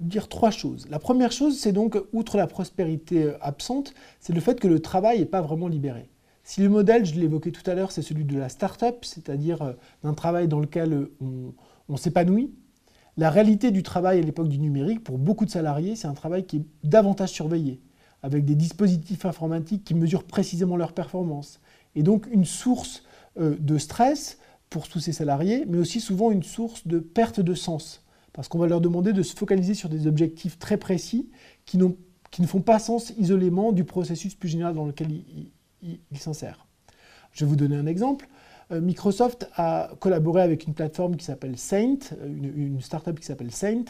dire 0.00 0.28
trois 0.28 0.50
choses. 0.50 0.86
La 0.90 0.98
première 0.98 1.32
chose, 1.32 1.58
c'est 1.58 1.72
donc, 1.72 1.98
outre 2.12 2.36
la 2.36 2.46
prospérité 2.46 3.24
euh, 3.24 3.38
absente, 3.40 3.94
c'est 4.20 4.32
le 4.32 4.40
fait 4.40 4.60
que 4.60 4.68
le 4.68 4.80
travail 4.80 5.20
n'est 5.20 5.24
pas 5.24 5.40
vraiment 5.40 5.68
libéré. 5.68 6.10
Si 6.44 6.60
le 6.60 6.68
modèle, 6.68 7.04
je 7.04 7.14
l'évoquais 7.18 7.50
tout 7.50 7.68
à 7.68 7.74
l'heure, 7.74 7.90
c'est 7.90 8.02
celui 8.02 8.24
de 8.24 8.38
la 8.38 8.48
start-up, 8.48 9.04
c'est-à-dire 9.04 9.62
euh, 9.62 9.72
d'un 10.02 10.14
travail 10.14 10.48
dans 10.48 10.60
lequel 10.60 10.92
euh, 10.92 11.12
on, 11.88 11.96
s'épanouit, 11.96 12.52
la 13.16 13.30
réalité 13.30 13.70
du 13.70 13.82
travail 13.82 14.18
à 14.18 14.22
l'époque 14.22 14.48
du 14.48 14.58
numérique, 14.58 15.02
pour 15.02 15.18
beaucoup 15.18 15.46
de 15.46 15.50
salariés, 15.50 15.96
c'est 15.96 16.08
un 16.08 16.14
travail 16.14 16.44
qui 16.44 16.58
est 16.58 16.64
davantage 16.84 17.30
surveillé, 17.30 17.80
avec 18.22 18.44
des 18.44 18.54
dispositifs 18.54 19.24
informatiques 19.24 19.84
qui 19.84 19.94
mesurent 19.94 20.24
précisément 20.24 20.76
leur 20.76 20.92
performance, 20.92 21.60
et 21.94 22.02
donc 22.02 22.26
une 22.30 22.44
source 22.44 23.02
de 23.38 23.78
stress 23.78 24.38
pour 24.68 24.88
tous 24.88 25.00
ces 25.00 25.12
salariés, 25.12 25.64
mais 25.66 25.78
aussi 25.78 26.00
souvent 26.00 26.30
une 26.30 26.42
source 26.42 26.86
de 26.86 26.98
perte 26.98 27.40
de 27.40 27.54
sens 27.54 28.02
parce 28.36 28.48
qu'on 28.48 28.58
va 28.58 28.66
leur 28.66 28.82
demander 28.82 29.14
de 29.14 29.22
se 29.22 29.34
focaliser 29.34 29.72
sur 29.72 29.88
des 29.88 30.06
objectifs 30.06 30.58
très 30.58 30.76
précis 30.76 31.30
qui, 31.64 31.78
qui 32.30 32.42
ne 32.42 32.46
font 32.46 32.60
pas 32.60 32.78
sens 32.78 33.14
isolément 33.18 33.72
du 33.72 33.84
processus 33.84 34.34
plus 34.34 34.50
général 34.50 34.74
dans 34.74 34.84
lequel 34.84 35.08
ils 35.82 36.18
s'insèrent. 36.18 36.66
Je 37.32 37.44
vais 37.44 37.48
vous 37.48 37.56
donner 37.56 37.76
un 37.76 37.86
exemple. 37.86 38.28
Euh, 38.72 38.80
Microsoft 38.82 39.48
a 39.54 39.90
collaboré 40.00 40.42
avec 40.42 40.66
une 40.66 40.74
plateforme 40.74 41.16
qui 41.16 41.24
s'appelle 41.24 41.56
Saint, 41.56 41.98
une, 42.26 42.52
une 42.56 42.80
startup 42.82 43.18
qui 43.18 43.26
s'appelle 43.26 43.52
Saint, 43.52 43.84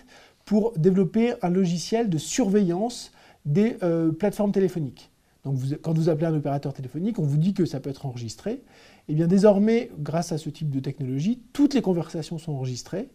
pour 0.45 0.73
développer 0.79 1.35
un 1.43 1.51
logiciel 1.51 2.09
de 2.09 2.19
surveillance 2.19 3.11
des 3.47 3.77
euh, 3.83 4.13
plateformes 4.13 4.53
téléphoniques. 4.53 5.11
Donc 5.45 5.59
quand 5.83 5.93
vous 5.93 6.09
appelez 6.09 6.27
un 6.27 6.35
opérateur 6.35 6.73
téléphonique, 6.73 7.19
on 7.19 7.23
vous 7.23 7.37
dit 7.37 7.53
que 7.53 7.65
ça 7.65 7.81
peut 7.81 7.91
être 7.91 8.07
enregistré. 8.07 8.53
Et 8.53 8.63
eh 9.09 9.15
bien 9.15 9.27
désormais, 9.27 9.91
grâce 9.99 10.31
à 10.31 10.39
ce 10.39 10.51
type 10.51 10.71
de 10.71 10.81
technologie, 10.81 11.41
toutes 11.53 11.75
les 11.75 11.83
conversations 11.83 12.39
sont 12.39 12.53
enregistrées 12.53 13.09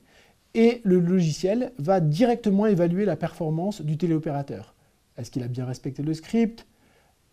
et 0.53 0.81
le 0.83 0.99
logiciel 0.99 1.71
va 1.77 1.99
directement 1.99 2.65
évaluer 2.65 3.05
la 3.05 3.15
performance 3.15 3.81
du 3.81 3.97
téléopérateur. 3.97 4.75
Est-ce 5.17 5.31
qu'il 5.31 5.43
a 5.43 5.47
bien 5.47 5.65
respecté 5.65 6.03
le 6.03 6.13
script? 6.13 6.65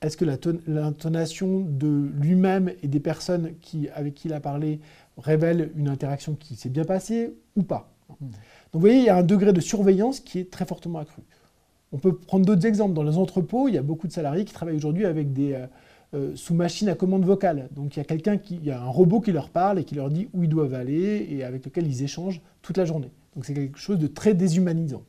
Est-ce 0.00 0.16
que 0.16 0.24
l'intonation 0.24 1.60
de 1.60 2.10
lui-même 2.20 2.72
et 2.82 2.88
des 2.88 3.00
personnes 3.00 3.54
avec 3.94 4.14
qui 4.14 4.28
il 4.28 4.32
a 4.32 4.40
parlé 4.40 4.80
révèle 5.16 5.72
une 5.76 5.88
interaction 5.88 6.34
qui 6.34 6.54
s'est 6.54 6.68
bien 6.68 6.84
passée 6.84 7.34
ou 7.56 7.62
pas? 7.62 7.92
Hmm. 8.20 8.26
Donc 8.26 8.74
vous 8.74 8.80
voyez, 8.80 8.98
il 8.98 9.04
y 9.04 9.08
a 9.08 9.16
un 9.16 9.24
degré 9.24 9.52
de 9.52 9.60
surveillance 9.60 10.20
qui 10.20 10.38
est 10.38 10.50
très 10.50 10.66
fortement 10.66 11.00
accru. 11.00 11.22
On 11.90 11.98
peut 11.98 12.14
prendre 12.14 12.46
d'autres 12.46 12.66
exemples. 12.66 12.94
Dans 12.94 13.02
les 13.02 13.16
entrepôts, 13.16 13.66
il 13.66 13.74
y 13.74 13.78
a 13.78 13.82
beaucoup 13.82 14.06
de 14.06 14.12
salariés 14.12 14.44
qui 14.44 14.52
travaillent 14.52 14.76
aujourd'hui 14.76 15.06
avec 15.06 15.32
des, 15.32 15.54
euh, 15.54 15.66
euh, 16.14 16.34
sous 16.36 16.54
machine 16.54 16.88
à 16.88 16.94
commande 16.94 17.24
vocale. 17.24 17.68
Donc 17.72 17.96
il 17.96 17.98
y 17.98 18.02
a 18.02 18.04
quelqu'un 18.04 18.38
qui, 18.38 18.56
y 18.56 18.70
a 18.70 18.80
un 18.80 18.88
robot 18.88 19.20
qui 19.20 19.32
leur 19.32 19.50
parle 19.50 19.78
et 19.78 19.84
qui 19.84 19.94
leur 19.94 20.08
dit 20.08 20.28
où 20.32 20.42
ils 20.42 20.48
doivent 20.48 20.74
aller 20.74 21.26
et 21.30 21.44
avec 21.44 21.64
lequel 21.64 21.86
ils 21.86 22.02
échangent 22.02 22.40
toute 22.62 22.78
la 22.78 22.84
journée. 22.84 23.10
Donc 23.34 23.44
c'est 23.44 23.54
quelque 23.54 23.78
chose 23.78 23.98
de 23.98 24.06
très 24.06 24.34
déshumanisant. 24.34 25.02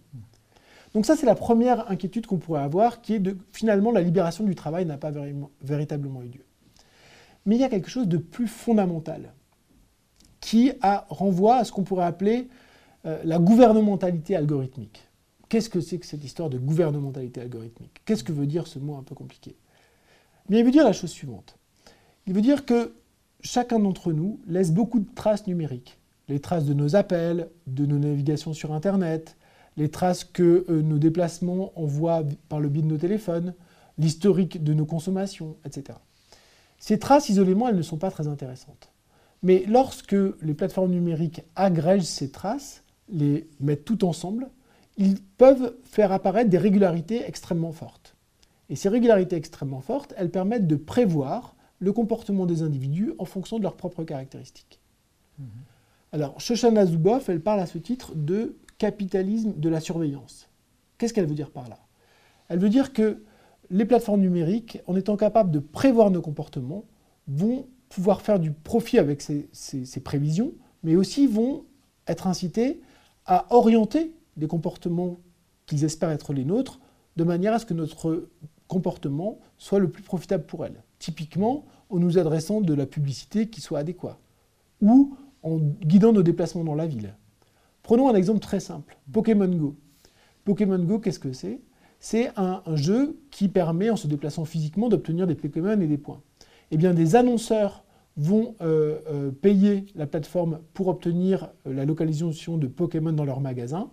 Donc 0.93 1.05
ça 1.05 1.15
c'est 1.15 1.25
la 1.25 1.35
première 1.35 1.89
inquiétude 1.89 2.25
qu'on 2.25 2.37
pourrait 2.37 2.63
avoir, 2.63 3.01
qui 3.01 3.13
est 3.13 3.19
de 3.19 3.37
finalement 3.51 3.91
la 3.91 4.01
libération 4.01 4.43
du 4.43 4.55
travail 4.55 4.85
n'a 4.85 4.97
pas 4.97 5.11
véritablement 5.61 6.21
eu 6.21 6.27
lieu. 6.27 6.45
Mais 7.45 7.55
il 7.55 7.61
y 7.61 7.63
a 7.63 7.69
quelque 7.69 7.89
chose 7.89 8.07
de 8.07 8.17
plus 8.17 8.47
fondamental 8.47 9.33
qui 10.41 10.73
a, 10.81 11.05
renvoie 11.09 11.57
à 11.57 11.63
ce 11.63 11.71
qu'on 11.71 11.83
pourrait 11.83 12.05
appeler 12.05 12.47
euh, 13.05 13.21
la 13.23 13.39
gouvernementalité 13.39 14.35
algorithmique. 14.35 15.07
Qu'est-ce 15.47 15.69
que 15.69 15.79
c'est 15.79 15.97
que 15.97 16.05
cette 16.05 16.23
histoire 16.23 16.49
de 16.49 16.57
gouvernementalité 16.57 17.41
algorithmique? 17.41 18.01
Qu'est-ce 18.05 18.23
que 18.23 18.31
veut 18.31 18.47
dire 18.47 18.67
ce 18.67 18.79
mot 18.79 18.95
un 18.95 19.03
peu 19.03 19.15
compliqué? 19.15 19.55
Il 20.57 20.65
veut 20.65 20.71
dire 20.71 20.83
la 20.83 20.93
chose 20.93 21.11
suivante. 21.11 21.57
Il 22.25 22.33
veut 22.33 22.41
dire 22.41 22.65
que 22.65 22.93
chacun 23.41 23.79
d'entre 23.79 24.11
nous 24.11 24.39
laisse 24.47 24.71
beaucoup 24.71 24.99
de 24.99 25.09
traces 25.13 25.47
numériques. 25.47 25.99
Les 26.27 26.39
traces 26.39 26.65
de 26.65 26.73
nos 26.73 26.95
appels, 26.95 27.49
de 27.67 27.85
nos 27.85 27.97
navigations 27.97 28.53
sur 28.53 28.73
Internet, 28.73 29.35
les 29.77 29.89
traces 29.89 30.23
que 30.23 30.65
euh, 30.69 30.81
nos 30.81 30.97
déplacements 30.97 31.71
envoient 31.75 32.23
par 32.49 32.59
le 32.59 32.69
biais 32.69 32.83
de 32.83 32.87
nos 32.87 32.97
téléphones, 32.97 33.53
l'historique 33.97 34.63
de 34.63 34.73
nos 34.73 34.85
consommations, 34.85 35.57
etc. 35.65 35.97
Ces 36.77 36.99
traces 36.99 37.29
isolément, 37.29 37.67
elles 37.67 37.75
ne 37.75 37.81
sont 37.81 37.97
pas 37.97 38.11
très 38.11 38.27
intéressantes. 38.27 38.91
Mais 39.43 39.63
lorsque 39.67 40.15
les 40.41 40.53
plateformes 40.53 40.91
numériques 40.91 41.41
agrègent 41.55 42.03
ces 42.03 42.29
traces, 42.29 42.83
les 43.09 43.47
mettent 43.59 43.85
tout 43.85 44.05
ensemble, 44.05 44.49
ils 44.97 45.21
peuvent 45.21 45.75
faire 45.83 46.11
apparaître 46.11 46.49
des 46.49 46.57
régularités 46.57 47.23
extrêmement 47.25 47.71
fortes. 47.71 47.98
Et 48.69 48.75
ces 48.75 48.89
régularités 48.89 49.35
extrêmement 49.35 49.81
fortes, 49.81 50.13
elles 50.17 50.29
permettent 50.29 50.67
de 50.67 50.75
prévoir 50.75 51.55
le 51.79 51.91
comportement 51.93 52.45
des 52.45 52.61
individus 52.61 53.13
en 53.17 53.25
fonction 53.25 53.57
de 53.57 53.63
leurs 53.63 53.75
propres 53.75 54.03
caractéristiques. 54.03 54.79
Mhm. 55.39 55.47
Alors, 56.11 56.39
Shoshana 56.39 56.85
Zuboff, 56.85 57.29
elle 57.29 57.41
parle 57.41 57.59
à 57.59 57.65
ce 57.65 57.77
titre 57.77 58.13
de 58.15 58.55
capitalisme 58.77 59.53
de 59.55 59.69
la 59.69 59.79
surveillance. 59.79 60.49
Qu'est-ce 60.97 61.13
qu'elle 61.13 61.27
veut 61.27 61.35
dire 61.35 61.51
par 61.51 61.69
là? 61.69 61.79
Elle 62.47 62.59
veut 62.59 62.69
dire 62.69 62.93
que 62.93 63.23
les 63.69 63.85
plateformes 63.85 64.21
numériques, 64.21 64.79
en 64.87 64.95
étant 64.95 65.17
capables 65.17 65.51
de 65.51 65.59
prévoir 65.59 66.09
nos 66.09 66.21
comportements, 66.21 66.85
vont 67.27 67.67
pouvoir 67.89 68.21
faire 68.21 68.39
du 68.39 68.51
profit 68.51 68.97
avec 68.97 69.21
ces, 69.21 69.47
ces 69.51 69.99
prévisions, 69.99 70.53
mais 70.83 70.95
aussi 70.95 71.27
vont 71.27 71.65
être 72.07 72.27
incitées 72.27 72.81
à 73.25 73.45
orienter 73.53 74.11
des 74.37 74.47
comportements 74.47 75.19
qu'ils 75.67 75.83
espèrent 75.83 76.09
être 76.09 76.33
les 76.33 76.45
nôtres, 76.45 76.79
de 77.15 77.23
manière 77.23 77.53
à 77.53 77.59
ce 77.59 77.65
que 77.65 77.73
notre 77.73 78.29
comportement 78.69 79.39
soit 79.57 79.79
le 79.79 79.89
plus 79.89 80.03
profitable 80.03 80.45
pour 80.45 80.65
elle. 80.65 80.81
Typiquement, 80.99 81.65
en 81.89 81.97
nous 81.97 82.17
adressant 82.17 82.61
de 82.61 82.73
la 82.73 82.85
publicité 82.85 83.49
qui 83.49 83.59
soit 83.59 83.79
adéquate, 83.79 84.19
ou 84.81 85.17
en 85.43 85.57
guidant 85.57 86.13
nos 86.13 86.23
déplacements 86.23 86.63
dans 86.63 86.75
la 86.75 86.87
ville. 86.87 87.15
Prenons 87.83 88.07
un 88.07 88.15
exemple 88.15 88.39
très 88.39 88.59
simple, 88.61 88.97
Pokémon 89.11 89.47
Go. 89.47 89.75
Pokémon 90.45 90.79
Go, 90.79 90.99
qu'est-ce 90.99 91.19
que 91.19 91.33
c'est? 91.33 91.59
C'est 91.99 92.31
un, 92.37 92.61
jeu 92.75 93.19
qui 93.29 93.49
permet, 93.49 93.89
en 93.89 93.97
se 93.97 94.07
déplaçant 94.07 94.45
physiquement, 94.45 94.87
d'obtenir 94.87 95.27
des 95.27 95.35
Pokémon 95.35 95.81
et 95.81 95.87
des 95.87 95.97
points. 95.97 96.21
Eh 96.71 96.77
bien, 96.77 96.93
des 96.93 97.15
annonceurs 97.15 97.83
vont 98.15 98.55
euh, 98.61 98.99
euh, 99.09 99.31
payer 99.31 99.85
la 99.95 100.05
plateforme 100.05 100.59
pour 100.73 100.87
obtenir 100.87 101.49
euh, 101.67 101.73
la 101.73 101.85
localisation 101.85 102.57
de 102.57 102.67
Pokémon 102.67 103.11
dans 103.11 103.25
leur 103.25 103.41
magasin, 103.41 103.89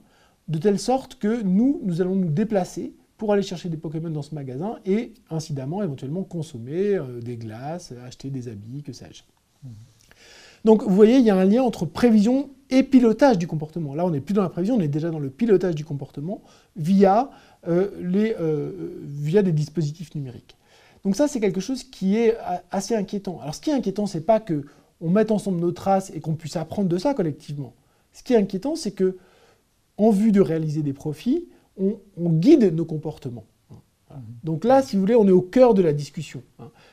de 0.48 0.58
telle 0.58 0.78
sorte 0.78 1.16
que 1.16 1.42
nous, 1.42 1.80
nous 1.84 2.00
allons 2.00 2.14
nous 2.14 2.30
déplacer 2.30 2.94
pour 3.16 3.32
aller 3.32 3.42
chercher 3.42 3.68
des 3.68 3.76
Pokémon 3.76 4.10
dans 4.10 4.22
ce 4.22 4.34
magasin 4.34 4.78
et 4.84 5.14
incidemment 5.30 5.82
éventuellement 5.82 6.22
consommer 6.22 6.96
euh, 6.96 7.20
des 7.20 7.36
glaces, 7.36 7.92
acheter 8.04 8.30
des 8.30 8.48
habits, 8.48 8.82
que 8.82 8.92
sais-je. 8.92 9.22
Donc 10.64 10.82
vous 10.82 10.94
voyez, 10.94 11.16
il 11.16 11.24
y 11.24 11.30
a 11.30 11.36
un 11.36 11.44
lien 11.44 11.62
entre 11.62 11.86
prévision 11.86 12.50
et 12.70 12.82
pilotage 12.82 13.38
du 13.38 13.46
comportement. 13.46 13.94
Là, 13.94 14.04
on 14.04 14.10
n'est 14.10 14.20
plus 14.20 14.34
dans 14.34 14.42
la 14.42 14.48
prévision, 14.48 14.74
on 14.74 14.80
est 14.80 14.88
déjà 14.88 15.10
dans 15.10 15.20
le 15.20 15.30
pilotage 15.30 15.74
du 15.74 15.84
comportement 15.84 16.42
via, 16.76 17.30
euh, 17.68 17.90
les, 18.00 18.34
euh, 18.40 19.00
via 19.04 19.42
des 19.42 19.52
dispositifs 19.52 20.14
numériques. 20.14 20.56
Donc 21.04 21.14
ça, 21.14 21.28
c'est 21.28 21.38
quelque 21.38 21.60
chose 21.60 21.84
qui 21.84 22.16
est 22.16 22.36
assez 22.72 22.96
inquiétant. 22.96 23.38
Alors 23.40 23.54
ce 23.54 23.60
qui 23.60 23.70
est 23.70 23.74
inquiétant, 23.74 24.06
c'est 24.06 24.26
pas 24.26 24.40
que 24.40 24.64
on 25.00 25.10
mette 25.10 25.30
ensemble 25.30 25.60
nos 25.60 25.72
traces 25.72 26.10
et 26.14 26.20
qu'on 26.20 26.34
puisse 26.34 26.56
apprendre 26.56 26.88
de 26.88 26.98
ça 26.98 27.14
collectivement. 27.14 27.74
Ce 28.12 28.22
qui 28.22 28.32
est 28.32 28.36
inquiétant, 28.36 28.76
c'est 28.76 28.92
que 28.92 29.18
en 29.98 30.10
vue 30.10 30.32
de 30.32 30.40
réaliser 30.40 30.82
des 30.82 30.92
profits, 30.92 31.46
on, 31.78 32.30
guide 32.30 32.74
nos 32.74 32.84
comportements. 32.84 33.44
Donc 34.44 34.64
là, 34.64 34.82
si 34.82 34.96
vous 34.96 35.00
voulez, 35.00 35.14
on 35.14 35.26
est 35.26 35.32
au 35.32 35.42
cœur 35.42 35.74
de 35.74 35.82
la 35.82 35.92
discussion. 35.92 36.42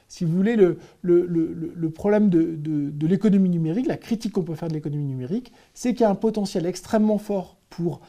Si 0.07 0.25
vous 0.25 0.35
voulez, 0.35 0.55
le, 0.55 1.89
problème 1.89 2.29
de, 2.29 3.07
l'économie 3.07 3.49
numérique, 3.49 3.87
la 3.87 3.97
critique 3.97 4.33
qu'on 4.33 4.43
peut 4.43 4.55
faire 4.55 4.69
de 4.69 4.73
l'économie 4.73 5.05
numérique, 5.05 5.51
c'est 5.73 5.93
qu'il 5.93 6.01
y 6.01 6.05
a 6.05 6.09
un 6.09 6.15
potentiel 6.15 6.65
extrêmement 6.65 7.17
fort 7.17 7.57
pour 7.69 8.01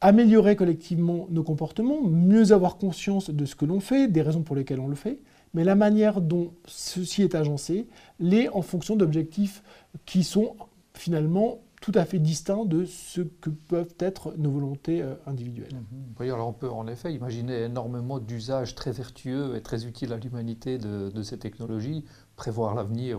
améliorer 0.00 0.56
collectivement 0.56 1.26
nos 1.30 1.42
comportements, 1.42 2.00
mieux 2.02 2.52
avoir 2.52 2.78
conscience 2.78 3.28
de 3.28 3.44
ce 3.44 3.54
que 3.54 3.66
l'on 3.66 3.80
fait, 3.80 4.08
des 4.08 4.22
raisons 4.22 4.42
pour 4.42 4.56
lesquelles 4.56 4.80
on 4.80 4.88
le 4.88 4.94
fait, 4.94 5.18
mais 5.52 5.64
la 5.64 5.74
manière 5.74 6.20
dont 6.20 6.52
ceci 6.66 7.22
est 7.22 7.34
agencé 7.34 7.86
l'est 8.18 8.48
en 8.48 8.62
fonction 8.62 8.96
d'objectifs 8.96 9.62
qui 10.06 10.24
sont 10.24 10.54
finalement 10.94 11.60
tout 11.80 11.92
à 11.94 12.04
fait 12.04 12.18
distinct 12.18 12.66
de 12.66 12.84
ce 12.84 13.22
que 13.22 13.48
peuvent 13.48 13.94
être 13.98 14.34
nos 14.36 14.50
volontés 14.50 15.02
euh, 15.02 15.14
individuelles. 15.26 15.82
Alors 16.20 16.48
on 16.48 16.52
peut 16.52 16.68
en 16.68 16.86
effet 16.86 17.14
imaginer 17.14 17.62
énormément 17.62 18.18
d'usages 18.18 18.74
très 18.74 18.92
vertueux 18.92 19.56
et 19.56 19.62
très 19.62 19.86
utiles 19.86 20.12
à 20.12 20.18
l'humanité 20.18 20.76
de, 20.78 21.22
ces 21.22 21.38
technologies. 21.38 22.04
Prévoir 22.36 22.74
l'avenir 22.74 23.18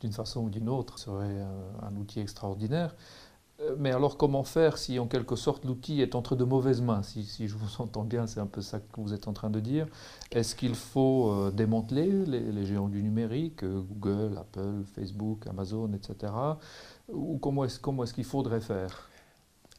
d'une 0.00 0.12
façon 0.12 0.44
ou 0.44 0.50
d'une 0.50 0.68
autre 0.68 0.98
serait 0.98 1.26
euh, 1.26 1.70
un 1.82 1.96
outil 1.96 2.20
extraordinaire. 2.20 2.94
Euh, 3.60 3.74
mais 3.78 3.90
alors 3.90 4.16
comment 4.16 4.44
faire 4.44 4.76
si 4.76 4.98
en 4.98 5.06
quelque 5.06 5.34
sorte 5.34 5.64
l'outil 5.64 6.02
est 6.02 6.14
entre 6.14 6.36
de 6.36 6.44
mauvaises 6.44 6.82
mains? 6.82 7.02
Si, 7.02 7.48
je 7.48 7.54
vous 7.54 7.66
entends 7.82 8.04
bien, 8.04 8.26
c'est 8.26 8.40
un 8.40 8.46
peu 8.46 8.60
ça 8.60 8.80
que 8.80 9.00
vous 9.00 9.14
êtes 9.14 9.28
en 9.28 9.32
train 9.32 9.50
de 9.50 9.60
dire. 9.60 9.86
Est-ce 10.30 10.54
qu'il 10.54 10.74
faut 10.74 11.50
démanteler 11.52 12.10
les, 12.26 12.66
géants 12.66 12.88
du 12.88 13.02
numérique, 13.02 13.64
Google, 13.64 14.38
Apple, 14.38 14.84
Facebook, 14.94 15.46
Amazon, 15.46 15.90
etc. 15.94 16.32
Ou 17.08 17.38
comment 17.38 17.64
est-ce 17.64 18.14
qu'il 18.14 18.24
faudrait 18.24 18.60
faire? 18.60 19.08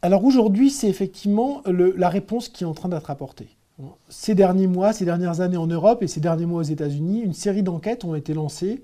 Alors 0.02 0.24
aujourd'hui, 0.24 0.70
c'est 0.70 0.90
effectivement 0.90 1.64
la 1.66 2.10
réponse 2.10 2.50
qui 2.50 2.64
est 2.64 2.68
en 2.68 2.74
train 2.74 2.90
d'être 2.90 3.10
apportée. 3.10 3.58
Ces 4.10 4.36
derniers 4.36 4.68
mois, 4.68 4.94
ces 4.94 5.06
dernières 5.06 5.42
années 5.42 5.58
en 5.58 5.68
Europe 5.68 6.02
et 6.02 6.08
ces 6.08 6.20
derniers 6.20 6.46
mois 6.46 6.62
aux 6.62 6.64
États-Unis, 6.64 7.22
une 7.22 7.34
série 7.34 7.64
d'enquêtes 7.64 8.06
ont 8.06 8.16
été 8.16 8.34
lancées 8.34 8.82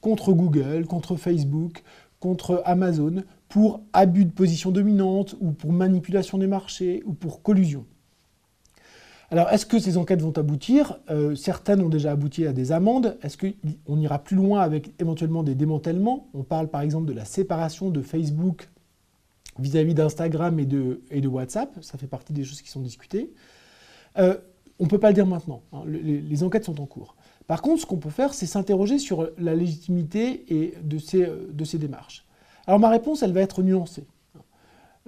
contre 0.00 0.32
Google, 0.32 0.86
contre 0.86 1.16
Facebook, 1.16 1.82
contre 2.20 2.62
Amazon, 2.64 3.22
pour 3.48 3.82
abus 3.92 4.24
de 4.24 4.32
position 4.32 4.70
dominante 4.70 5.36
ou 5.40 5.52
pour 5.52 5.72
manipulation 5.72 6.38
des 6.38 6.46
marchés 6.46 7.02
ou 7.06 7.12
pour 7.12 7.42
collusion. 7.42 7.86
Alors, 9.30 9.50
est-ce 9.50 9.66
que 9.66 9.78
ces 9.78 9.96
enquêtes 9.96 10.22
vont 10.22 10.36
aboutir? 10.36 10.98
Euh, 11.10 11.34
Certaines 11.34 11.80
ont 11.80 11.88
déjà 11.88 12.12
abouti 12.12 12.46
à 12.46 12.52
des 12.52 12.70
amendes. 12.70 13.18
Est-ce 13.22 13.36
qu'on 13.36 13.98
ira 13.98 14.20
plus 14.20 14.36
loin 14.36 14.60
avec 14.60 14.92
éventuellement 15.00 15.42
des 15.42 15.56
démantèlements? 15.56 16.28
On 16.32 16.44
parle 16.44 16.68
par 16.68 16.80
exemple 16.82 17.06
de 17.06 17.12
la 17.12 17.24
séparation 17.24 17.90
de 17.90 18.02
Facebook 18.02 18.68
vis-à-vis 19.58 19.94
d'Instagram 19.94 20.60
et 20.60 20.66
de, 20.66 21.28
WhatsApp. 21.28 21.76
Ça 21.82 21.98
fait 21.98 22.06
partie 22.06 22.32
des 22.32 22.44
choses 22.44 22.62
qui 22.62 22.70
sont 22.70 22.80
discutées. 22.80 23.32
Euh, 24.18 24.36
on 24.78 24.84
ne 24.84 24.88
peut 24.88 24.98
pas 24.98 25.08
le 25.08 25.14
dire 25.14 25.26
maintenant. 25.26 25.62
Hein. 25.72 25.82
Les, 25.86 26.42
enquêtes 26.44 26.64
sont 26.64 26.80
en 26.80 26.86
cours. 26.86 27.16
Par 27.46 27.62
contre, 27.62 27.82
ce 27.82 27.86
qu'on 27.86 27.98
peut 27.98 28.10
faire, 28.10 28.34
c'est 28.34 28.46
s'interroger 28.46 28.98
sur 28.98 29.30
la 29.38 29.54
légitimité 29.54 30.74
de, 30.82 30.98
ces, 30.98 31.28
de 31.52 31.64
ces 31.64 31.78
démarches. 31.78 32.26
Alors 32.66 32.80
ma 32.80 32.88
réponse, 32.88 33.22
elle 33.22 33.32
va 33.32 33.40
être 33.40 33.62
nuancée. 33.62 34.04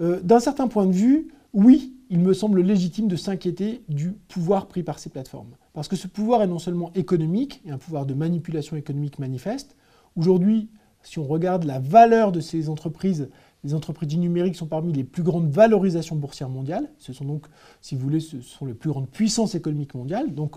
Euh, 0.00 0.21
d'un 0.21 0.40
certain 0.40 0.68
point 0.68 0.87
de 0.87 0.92
vue, 0.92 1.28
oui, 1.52 1.95
il 2.11 2.21
me 2.21 2.33
semble 2.33 2.61
légitime 2.61 3.09
de 3.09 3.16
s'inquiéter 3.16 3.83
du 3.88 4.12
pouvoir 4.12 4.68
pris 4.68 4.83
par 4.83 4.99
ces 4.99 5.11
plateformes. 5.11 5.50
Parce 5.73 5.88
que 5.88 5.97
ce 5.97 6.07
pouvoir 6.07 6.42
est 6.42 6.47
non 6.47 6.59
seulement 6.59 6.92
économique, 6.95 7.61
et 7.66 7.71
un 7.71 7.78
pouvoir 7.78 8.07
de 8.07 8.14
manipulation 8.14 8.76
économique 8.76 9.18
manifeste. 9.18 9.76
Aujourd'hui, 10.16 10.68
si 11.02 11.18
on 11.18 11.25
regarde 11.25 11.64
la 11.64 11.78
valeur 11.78 12.33
de 12.33 12.40
ces 12.40 12.68
entreprises, 12.68 13.28
les 13.64 13.75
entreprises 13.75 14.09
du 14.09 14.18
numérique 14.18 14.57
sont 14.57 14.66
parmi 14.66 14.92
les 14.92 15.04
plus 15.04 15.23
grandes 15.23 15.50
valorisations 15.50 16.16
boursières 16.16 16.49
mondiales. 16.49 16.90
Ce 16.99 17.12
sont 17.12 17.25
donc, 17.25 17.47
si 17.80 17.95
vous 17.97 18.02
voulez, 18.02 18.21
ce 18.21 18.40
sont 18.40 18.66
les 18.66 18.75
plus 18.75 18.90
grandes 18.90 19.09
puissances 19.09 19.54
économiques 19.54 19.95
mondiales. 19.95 20.35
Donc 20.35 20.57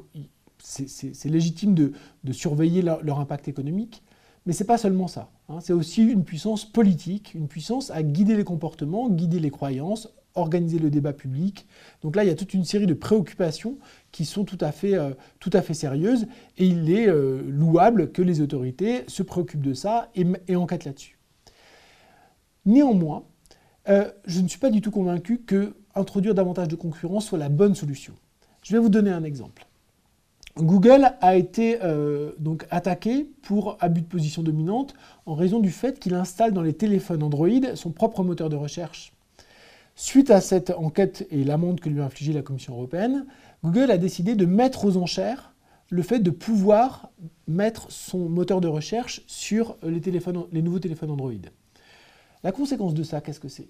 c'est 0.63 1.29
légitime 1.29 1.73
de, 1.75 1.93
surveiller 2.31 2.81
leur, 2.81 3.19
impact 3.19 3.47
économique. 3.47 4.03
Mais 4.45 4.53
ce 4.53 4.63
n'est 4.63 4.67
pas 4.67 4.79
seulement 4.79 5.07
ça. 5.07 5.29
Hein. 5.49 5.59
C'est 5.61 5.73
aussi 5.73 6.03
une 6.03 6.23
puissance 6.23 6.65
politique, 6.65 7.35
une 7.35 7.47
puissance 7.47 7.91
à 7.91 8.01
guider 8.01 8.35
les 8.35 8.43
comportements, 8.43 9.07
guider 9.07 9.39
les 9.39 9.51
croyances, 9.51 10.09
organiser 10.33 10.79
le 10.79 10.89
débat 10.89 11.13
public. 11.13 11.67
Donc 12.01 12.15
là, 12.15 12.23
il 12.23 12.27
y 12.27 12.31
a 12.31 12.35
toute 12.35 12.53
une 12.53 12.65
série 12.65 12.87
de 12.87 12.93
préoccupations 12.93 13.77
qui 14.11 14.25
sont 14.25 14.43
tout 14.43 14.57
à 14.61 14.71
fait, 14.71 14.95
euh, 14.95 15.13
sérieuses. 15.73 16.25
Et 16.57 16.65
il 16.65 16.89
est 16.89 17.07
euh, 17.07 17.43
louable 17.47 18.11
que 18.11 18.23
les 18.23 18.41
autorités 18.41 19.03
se 19.07 19.21
préoccupent 19.21 19.61
de 19.61 19.73
ça 19.73 20.09
et, 20.15 20.25
et 20.47 20.55
enquêtent 20.55 20.85
là-dessus. 20.85 21.19
Néanmoins, 22.65 23.25
euh, 23.89 24.11
je 24.25 24.41
ne 24.41 24.47
suis 24.47 24.59
pas 24.59 24.69
du 24.69 24.81
tout 24.81 24.91
convaincu 24.91 25.39
que 25.39 25.75
introduire 25.95 26.33
davantage 26.33 26.67
de 26.67 26.75
concurrence 26.75 27.25
soit 27.25 27.39
la 27.39 27.49
bonne 27.49 27.75
solution. 27.75 28.13
Je 28.63 28.73
vais 28.73 28.79
vous 28.79 28.89
donner 28.89 29.11
un 29.11 29.23
exemple. 29.23 29.65
Google 30.57 31.13
a 31.21 31.35
été 31.35 31.79
euh, 31.81 32.31
donc 32.39 32.65
attaqué 32.69 33.27
pour 33.41 33.77
abus 33.79 34.01
de 34.01 34.07
position 34.07 34.43
dominante 34.43 34.93
en 35.25 35.33
raison 35.33 35.59
du 35.59 35.71
fait 35.71 35.99
qu'il 35.99 36.13
installe 36.13 36.51
dans 36.51 36.61
les 36.61 36.73
téléphones 36.73 37.23
Android 37.23 37.75
son 37.75 37.91
propre 37.91 38.23
moteur 38.23 38.49
de 38.49 38.55
recherche. 38.55 39.13
Suite 39.95 40.31
à 40.31 40.41
cette 40.41 40.71
enquête 40.71 41.27
et 41.31 41.43
l'amende 41.43 41.79
que 41.79 41.89
lui 41.89 42.01
a 42.01 42.05
infligée 42.05 42.33
la 42.33 42.41
Commission 42.41 42.73
européenne, 42.73 43.25
Google 43.63 43.91
a 43.91 43.97
décidé 43.97 44.35
de 44.35 44.45
mettre 44.45 44.85
aux 44.85 44.97
enchères 44.97 45.53
le 45.89 46.01
fait 46.01 46.19
de 46.19 46.31
pouvoir 46.31 47.09
mettre 47.47 47.91
son 47.91 48.29
moteur 48.29 48.61
de 48.61 48.67
recherche 48.67 49.21
sur 49.27 49.77
les, 49.83 50.01
les 50.51 50.61
nouveaux 50.61 50.79
téléphones 50.79 51.11
Android. 51.11 51.33
La 52.43 52.51
conséquence 52.51 52.93
de 52.93 53.03
ça, 53.03 53.21
qu'est-ce 53.21 53.39
que 53.39 53.49
c'est? 53.49 53.67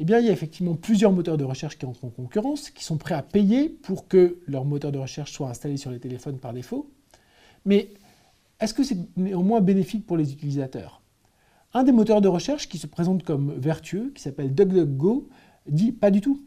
Eh 0.00 0.04
bien, 0.04 0.18
il 0.18 0.24
y 0.24 0.30
a 0.30 0.32
effectivement 0.32 0.76
plusieurs 0.76 1.12
moteurs 1.12 1.36
de 1.36 1.44
recherche 1.44 1.76
qui 1.76 1.84
entrent 1.84 2.06
en 2.06 2.08
concurrence, 2.08 2.70
qui 2.70 2.84
sont 2.84 2.96
prêts 2.96 3.14
à 3.14 3.22
payer 3.22 3.68
pour 3.68 4.08
que 4.08 4.38
leur 4.46 4.64
moteur 4.64 4.92
de 4.92 4.98
recherche 4.98 5.30
soit 5.30 5.50
installé 5.50 5.76
sur 5.76 5.90
les 5.90 6.00
téléphones 6.00 6.38
par 6.38 6.54
défaut. 6.54 6.90
Mais 7.66 7.90
est-ce 8.60 8.72
que 8.72 8.82
c'est 8.82 8.96
néanmoins 9.18 9.60
bénéfique 9.60 10.06
pour 10.06 10.16
les 10.16 10.32
utilisateurs? 10.32 11.02
Un 11.74 11.82
des 11.82 11.92
moteurs 11.92 12.22
de 12.22 12.28
recherche 12.28 12.66
qui 12.66 12.78
se 12.78 12.86
présente 12.86 13.24
comme 13.24 13.52
vertueux, 13.52 14.10
qui 14.14 14.22
s'appelle 14.22 14.54
DuckDuckGo, 14.54 15.28
dit 15.68 15.92
pas 15.92 16.10
du 16.10 16.22
tout. 16.22 16.46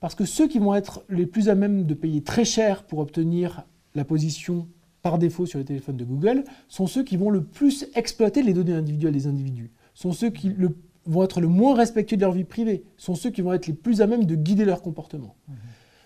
Parce 0.00 0.16
que 0.16 0.24
ceux 0.24 0.48
qui 0.48 0.58
vont 0.58 0.74
être 0.74 1.04
les 1.08 1.26
plus 1.26 1.48
à 1.48 1.54
même 1.54 1.86
de 1.86 1.94
payer 1.94 2.24
très 2.24 2.44
cher 2.44 2.82
pour 2.82 2.98
obtenir 2.98 3.62
la 3.94 4.04
position 4.04 4.66
par 5.02 5.18
défaut 5.18 5.46
sur 5.46 5.60
les 5.60 5.64
téléphones 5.64 5.96
de 5.96 6.04
Google 6.04 6.42
sont 6.66 6.88
ceux 6.88 7.04
qui 7.04 7.16
vont 7.16 7.30
le 7.30 7.44
plus 7.44 7.86
exploiter 7.94 8.42
les 8.42 8.54
données 8.54 8.74
individuelles 8.74 9.14
des 9.14 9.28
individus, 9.28 9.70
sont 9.94 10.10
ceux 10.10 10.30
qui 10.30 10.48
le 10.48 10.76
vont 11.08 11.24
être 11.24 11.40
le 11.40 11.48
moins 11.48 11.74
respectueux 11.74 12.16
de 12.16 12.22
leur 12.22 12.32
vie 12.32 12.44
privée, 12.44 12.84
sont 12.96 13.14
ceux 13.14 13.30
qui 13.30 13.40
vont 13.40 13.52
être 13.52 13.66
les 13.66 13.72
plus 13.72 14.00
à 14.02 14.06
même 14.06 14.24
de 14.24 14.34
guider 14.34 14.64
leur 14.64 14.82
comportement. 14.82 15.34
Mhm. 15.48 15.54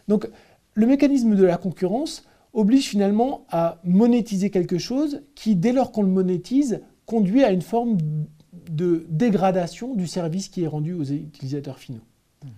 Donc 0.09 0.29
le 0.75 0.87
mécanisme 0.87 1.35
de 1.35 1.45
la 1.45 1.57
concurrence 1.57 2.25
oblige 2.55 2.89
finalement 2.89 3.45
à 3.51 3.81
monétiser 3.85 4.51
quelque 4.51 4.79
chose 4.79 5.23
qui, 5.35 5.57
dès 5.57 5.73
lors 5.73 5.91
qu'on 5.91 6.03
le 6.03 6.09
monétise, 6.09 6.83
conduit 7.07 7.45
à 7.45 7.51
une 7.51 7.63
forme 7.63 7.99
de 8.71 9.07
dégradation 9.09 9.95
du 9.95 10.07
service 10.07 10.49
qui 10.49 10.63
est 10.63 10.67
rendu 10.67 10.93
aux 10.93 11.05
utilisateurs 11.05 11.79
finaux. 11.79 12.03
Mhm. 12.45 12.51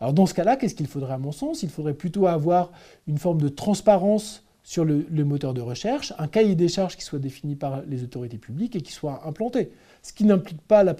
Alors 0.00 0.12
dans 0.12 0.26
ce 0.26 0.34
cas-là, 0.34 0.56
qu'est-ce 0.56 0.74
qu'il 0.74 0.88
faudrait 0.88 1.14
à 1.14 1.18
mon 1.18 1.32
sens? 1.32 1.62
Il 1.62 1.70
faudrait 1.70 1.94
plutôt 1.94 2.26
avoir 2.26 2.72
une 3.06 3.18
forme 3.18 3.40
de 3.40 3.48
transparence 3.48 4.44
sur 4.64 4.84
le, 4.84 5.06
le, 5.10 5.24
moteur 5.24 5.54
de 5.54 5.60
recherche, 5.60 6.12
un 6.18 6.28
cahier 6.28 6.54
des 6.54 6.68
charges 6.68 6.96
qui 6.96 7.02
soit 7.02 7.18
défini 7.18 7.56
par 7.56 7.82
les 7.82 8.04
autorités 8.04 8.38
publiques 8.38 8.76
et 8.76 8.80
qui 8.80 8.92
soit 8.92 9.26
implanté. 9.26 9.72
Ce 10.02 10.12
qui 10.12 10.24
n'implique 10.24 10.60
pas 10.62 10.84
la, 10.84 10.94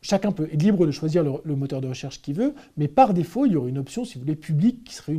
chacun 0.00 0.32
peut 0.32 0.48
être 0.52 0.62
libre 0.62 0.86
de 0.86 0.90
choisir 0.90 1.22
le, 1.22 1.56
moteur 1.56 1.80
de 1.80 1.88
recherche 1.88 2.22
qu'il 2.22 2.34
veut, 2.34 2.54
mais 2.76 2.88
par 2.88 3.14
défaut, 3.14 3.46
il 3.46 3.52
y 3.52 3.56
aurait 3.56 3.70
une 3.70 3.78
option, 3.78 4.04
si 4.04 4.14
vous 4.14 4.20
voulez, 4.20 4.36
publique 4.36 4.84
qui 4.84 4.94
serait 4.94 5.16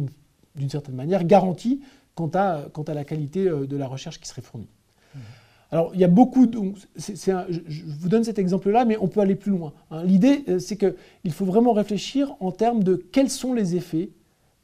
d'une 0.55 0.69
certaine 0.69 0.95
manière 0.95 1.23
garantie 1.23 1.81
quant 2.15 2.31
à, 2.33 2.65
quant 2.73 2.83
à, 2.83 2.93
la 2.93 3.03
qualité 3.03 3.47
euh, 3.47 3.65
de 3.65 3.77
la 3.77 3.87
recherche 3.87 4.19
qui 4.19 4.27
serait 4.27 4.41
fournie. 4.41 4.69
Mmh. 5.15 5.19
Alors, 5.71 5.91
il 5.93 5.99
y 5.99 6.03
a 6.03 6.07
beaucoup. 6.07 6.47
De, 6.47 6.59
je, 6.97 7.83
vous 7.85 8.09
donne 8.09 8.23
cet 8.23 8.39
exemple-là, 8.39 8.85
mais 8.85 8.97
on 8.99 9.07
peut 9.07 9.19
aller 9.19 9.35
plus 9.35 9.51
loin. 9.51 9.73
Hein. 9.91 10.03
L'idée, 10.03 10.43
euh, 10.49 10.59
c'est 10.59 10.77
qu'il 10.77 11.31
faut 11.31 11.45
vraiment 11.45 11.73
réfléchir 11.73 12.35
en 12.39 12.51
termes 12.51 12.83
de 12.83 12.95
quels 12.95 13.29
sont 13.29 13.53
les 13.53 13.75
effets 13.75 14.09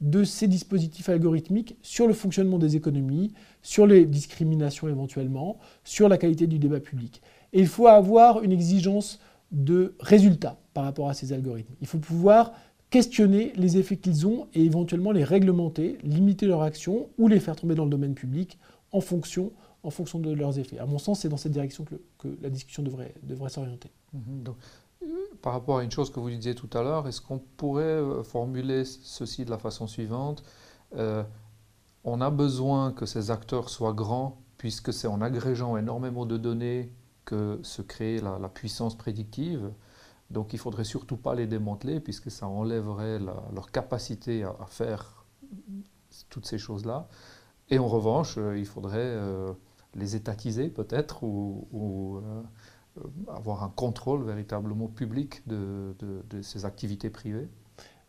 de 0.00 0.24
ces 0.24 0.46
dispositifs 0.46 1.08
algorithmiques 1.08 1.76
sur 1.80 2.06
le 2.06 2.12
fonctionnement 2.12 2.58
des 2.58 2.76
économies, 2.76 3.32
sur 3.62 3.86
les 3.86 4.04
discriminations 4.04 4.88
éventuellement, 4.88 5.58
sur 5.84 6.08
la 6.08 6.18
qualité 6.18 6.46
du 6.46 6.58
débat 6.58 6.80
public. 6.80 7.22
Et 7.52 7.60
il 7.60 7.66
faut 7.66 7.86
avoir 7.86 8.42
une 8.42 8.52
exigence 8.52 9.20
de 9.52 9.94
résultats 10.00 10.58
par 10.74 10.84
rapport 10.84 11.08
à 11.08 11.14
ces 11.14 11.32
algorithmes. 11.32 11.74
Il 11.80 11.86
faut 11.86 11.98
pouvoir 11.98 12.52
questionner 12.90 13.52
les 13.56 13.78
effets 13.78 13.96
qu'ils 13.96 14.26
ont 14.26 14.48
et 14.54 14.64
éventuellement 14.64 15.12
les 15.12 15.24
réglementer, 15.24 15.98
limiter 16.02 16.46
leur 16.46 16.62
action 16.62 17.08
ou 17.18 17.28
les 17.28 17.40
faire 17.40 17.56
tomber 17.56 17.74
dans 17.74 17.84
le 17.84 17.90
domaine 17.90 18.14
public 18.14 18.58
en 18.92 19.00
fonction, 19.00 19.52
en 19.82 19.90
fonction 19.90 20.18
de 20.18 20.32
leurs 20.32 20.58
effets. 20.58 20.78
À 20.78 20.86
mon 20.86 20.98
sens, 20.98 21.20
c'est 21.20 21.28
dans 21.28 21.36
cette 21.36 21.52
direction 21.52 21.84
que, 22.18 22.28
la 22.40 22.50
discussion 22.50 22.82
devrait, 22.82 23.14
devrait 23.22 23.50
s'orienter. 23.50 23.90
Mhm. 24.12 24.44
Euh, 25.02 25.06
par 25.42 25.52
rapport 25.52 25.78
à 25.78 25.84
une 25.84 25.90
chose 25.90 26.10
que 26.10 26.20
vous 26.20 26.30
disiez 26.30 26.54
tout 26.54 26.70
à 26.72 26.82
l'heure, 26.82 27.06
est-ce 27.06 27.20
qu'on 27.20 27.38
pourrait 27.38 27.84
euh, 27.84 28.22
formuler 28.22 28.84
ceci 28.84 29.44
de 29.44 29.50
la 29.50 29.58
façon 29.58 29.86
suivante 29.86 30.42
euh, 30.96 31.22
On 32.04 32.20
a 32.20 32.30
besoin 32.30 32.92
que 32.92 33.04
ces 33.04 33.30
acteurs 33.30 33.68
soient 33.68 33.92
grands, 33.92 34.40
puisque 34.58 34.92
c'est 34.92 35.08
en 35.08 35.20
agrégeant 35.20 35.76
énormément 35.76 36.24
de 36.24 36.36
données 36.36 36.90
que 37.26 37.60
se 37.62 37.82
crée 37.82 38.20
la, 38.20 38.48
puissance 38.48 38.96
prédictive. 38.96 39.70
Donc 40.30 40.54
il 40.54 40.56
ne 40.56 40.60
faudrait 40.60 40.84
surtout 40.84 41.18
pas 41.18 41.34
les 41.34 41.46
démanteler 41.46 42.00
puisque 42.00 42.30
ça 42.30 42.48
enlèverait 42.48 43.18
leur 43.18 43.70
capacité 43.70 44.44
à, 44.44 44.56
faire 44.66 45.26
toutes 46.30 46.46
ces 46.46 46.56
choses-là. 46.56 47.08
Et 47.68 47.78
en 47.78 47.88
revanche, 47.88 48.36
euh, 48.38 48.58
il 48.58 48.64
faudrait 48.64 48.98
euh, 49.00 49.52
les 49.94 50.16
étatiser 50.16 50.68
peut-être 50.68 51.24
ou, 51.24 52.22
euh, 52.22 53.02
avoir 53.28 53.64
un 53.64 53.68
contrôle 53.68 54.24
véritablement 54.24 54.86
public 54.86 55.42
de, 55.46 55.94
ces 56.42 56.64
activités 56.64 57.10
privées. 57.10 57.48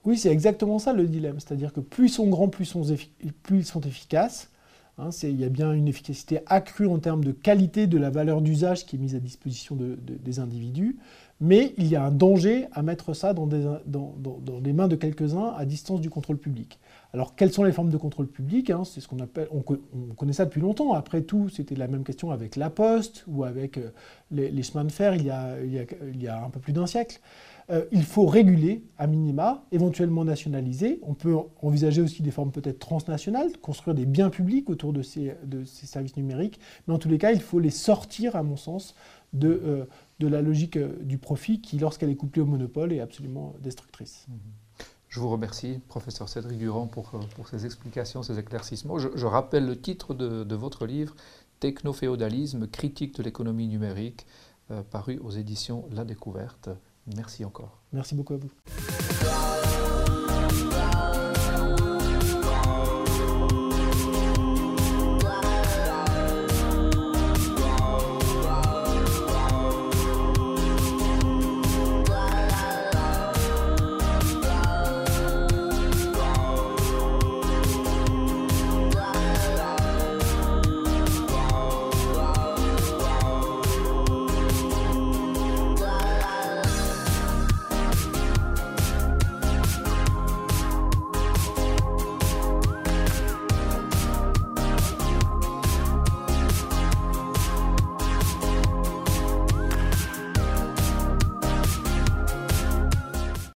Oui, 0.06 0.18
c'est 0.18 0.32
exactement 0.32 0.80
ça 0.80 0.94
le 0.94 1.08
dilemme. 1.08 1.40
C'est-à-dire 1.40 1.74
que 1.74 1.82
plus 1.82 2.06
ils 2.06 2.14
sont 2.14 2.28
grands, 2.28 2.48
plus 2.48 2.74
ils 3.50 3.66
sont 3.66 3.82
efficaces. 3.82 4.52
Hein, 5.00 5.10
il 5.22 5.40
y 5.40 5.46
a 5.46 5.50
bien 5.50 5.74
une 5.74 5.88
efficacité 5.88 6.40
accrue 6.48 6.88
en 6.88 6.98
termes 6.98 7.24
de 7.24 7.32
qualité 7.32 7.86
de 7.86 8.00
la 8.00 8.10
valeur 8.10 8.42
d'usage 8.42 8.88
qui 8.88 8.96
est 8.96 9.00
mise 9.00 9.14
à 9.14 9.20
disposition 9.20 9.78
des 9.78 10.40
individus, 10.40 10.98
mais 11.40 11.76
il 11.78 11.86
y 11.86 11.96
a 11.96 12.04
un 12.04 12.10
danger 12.10 12.66
à 12.72 12.82
mettre 12.82 13.14
ça 13.14 13.36
dans, 13.36 13.48
les 14.64 14.74
mains 14.74 14.88
de 14.88 14.96
quelques-uns 14.96 15.54
à 15.56 15.66
distance 15.66 16.02
du 16.02 16.10
contrôle 16.10 16.40
public. 16.40 16.80
Alors, 17.14 17.36
quelles 17.36 17.54
sont 17.54 17.64
les 17.64 17.72
formes 17.72 17.92
de 17.92 17.98
contrôle 17.98 18.28
public 18.28 18.72
hein, 18.72 18.84
C'est 18.86 19.00
ce 19.00 19.08
qu'on 19.08 19.20
appelle, 19.20 19.48
on, 19.52 19.62
connaît 19.62 20.34
ça 20.34 20.46
depuis 20.46 20.62
longtemps. 20.62 20.94
Après 20.94 21.22
tout, 21.22 21.48
c'était 21.50 21.76
la 21.76 21.88
même 21.88 22.04
question 22.04 22.32
avec 22.32 22.56
la 22.56 22.72
Poste 22.72 23.24
ou 23.28 23.44
avec 23.44 23.78
euh, 23.78 23.92
les, 24.32 24.64
chemins 24.64 24.84
de 24.84 24.92
fer 24.92 25.14
il 25.14 25.24
y 25.24 25.30
a 26.28 26.44
un 26.44 26.50
peu 26.50 26.60
plus 26.60 26.74
d'un 26.74 26.88
siècle. 26.88 27.20
Euh, 27.70 27.84
il 27.92 28.04
faut 28.04 28.26
réguler 28.26 28.84
à 28.98 29.08
minima, 29.08 29.66
éventuellement 29.72 30.24
nationaliser. 30.24 31.00
On 31.02 31.14
peut 31.14 31.36
envisager 31.62 32.02
aussi 32.02 32.22
des 32.22 32.32
formes 32.32 32.52
peut-être 32.52 32.80
transnationales, 32.80 33.58
construire 33.58 33.94
des 33.94 34.06
biens 34.06 34.30
publics 34.30 34.70
autour 34.70 34.94
de 34.94 35.02
ces, 35.02 35.36
services 35.66 36.16
numériques. 36.16 36.60
Mais 36.88 36.94
en 36.94 36.98
tous 36.98 37.10
les 37.10 37.18
cas, 37.18 37.32
il 37.32 37.42
faut 37.42 37.60
les 37.60 37.70
sortir, 37.70 38.38
à 38.38 38.44
mon 38.44 38.56
sens, 38.56 38.96
de, 39.34 39.62
euh, 39.66 39.86
la 40.30 40.42
logique 40.42 40.78
euh, 40.78 40.98
du 41.02 41.18
profit 41.18 41.60
qui, 41.60 41.78
lorsqu'elle 41.78 42.10
est 42.10 42.16
couplée 42.16 42.42
au 42.42 42.46
monopole, 42.46 42.94
est 42.94 43.02
absolument 43.02 43.54
destructrice. 43.62 44.26
Mhm. 44.30 44.38
Je 45.10 45.20
vous 45.20 45.30
remercie, 45.30 45.80
professeur 45.88 46.30
Cédric 46.30 46.58
Durand, 46.60 46.86
pour, 46.86 47.12
ces 47.50 47.66
explications, 47.66 48.24
ces 48.24 48.40
éclaircissements. 48.40 48.98
Je, 49.00 49.26
rappelle 49.26 49.66
le 49.66 49.80
titre 49.80 50.14
de, 50.14 50.56
votre 50.56 50.86
livre, 50.86 51.16
Technoféodalisme, 51.62 52.68
critique 52.68 53.16
de 53.16 53.24
l'économie 53.24 53.68
numérique, 53.68 54.26
paru 54.92 55.18
aux 55.24 55.32
éditions 55.32 55.86
La 55.94 56.04
Découverte. 56.04 56.70
Merci 57.16 57.46
encore. 57.46 57.80
Merci 57.94 58.16
beaucoup 58.16 58.34
à 58.34 58.38
vous. 58.38 59.57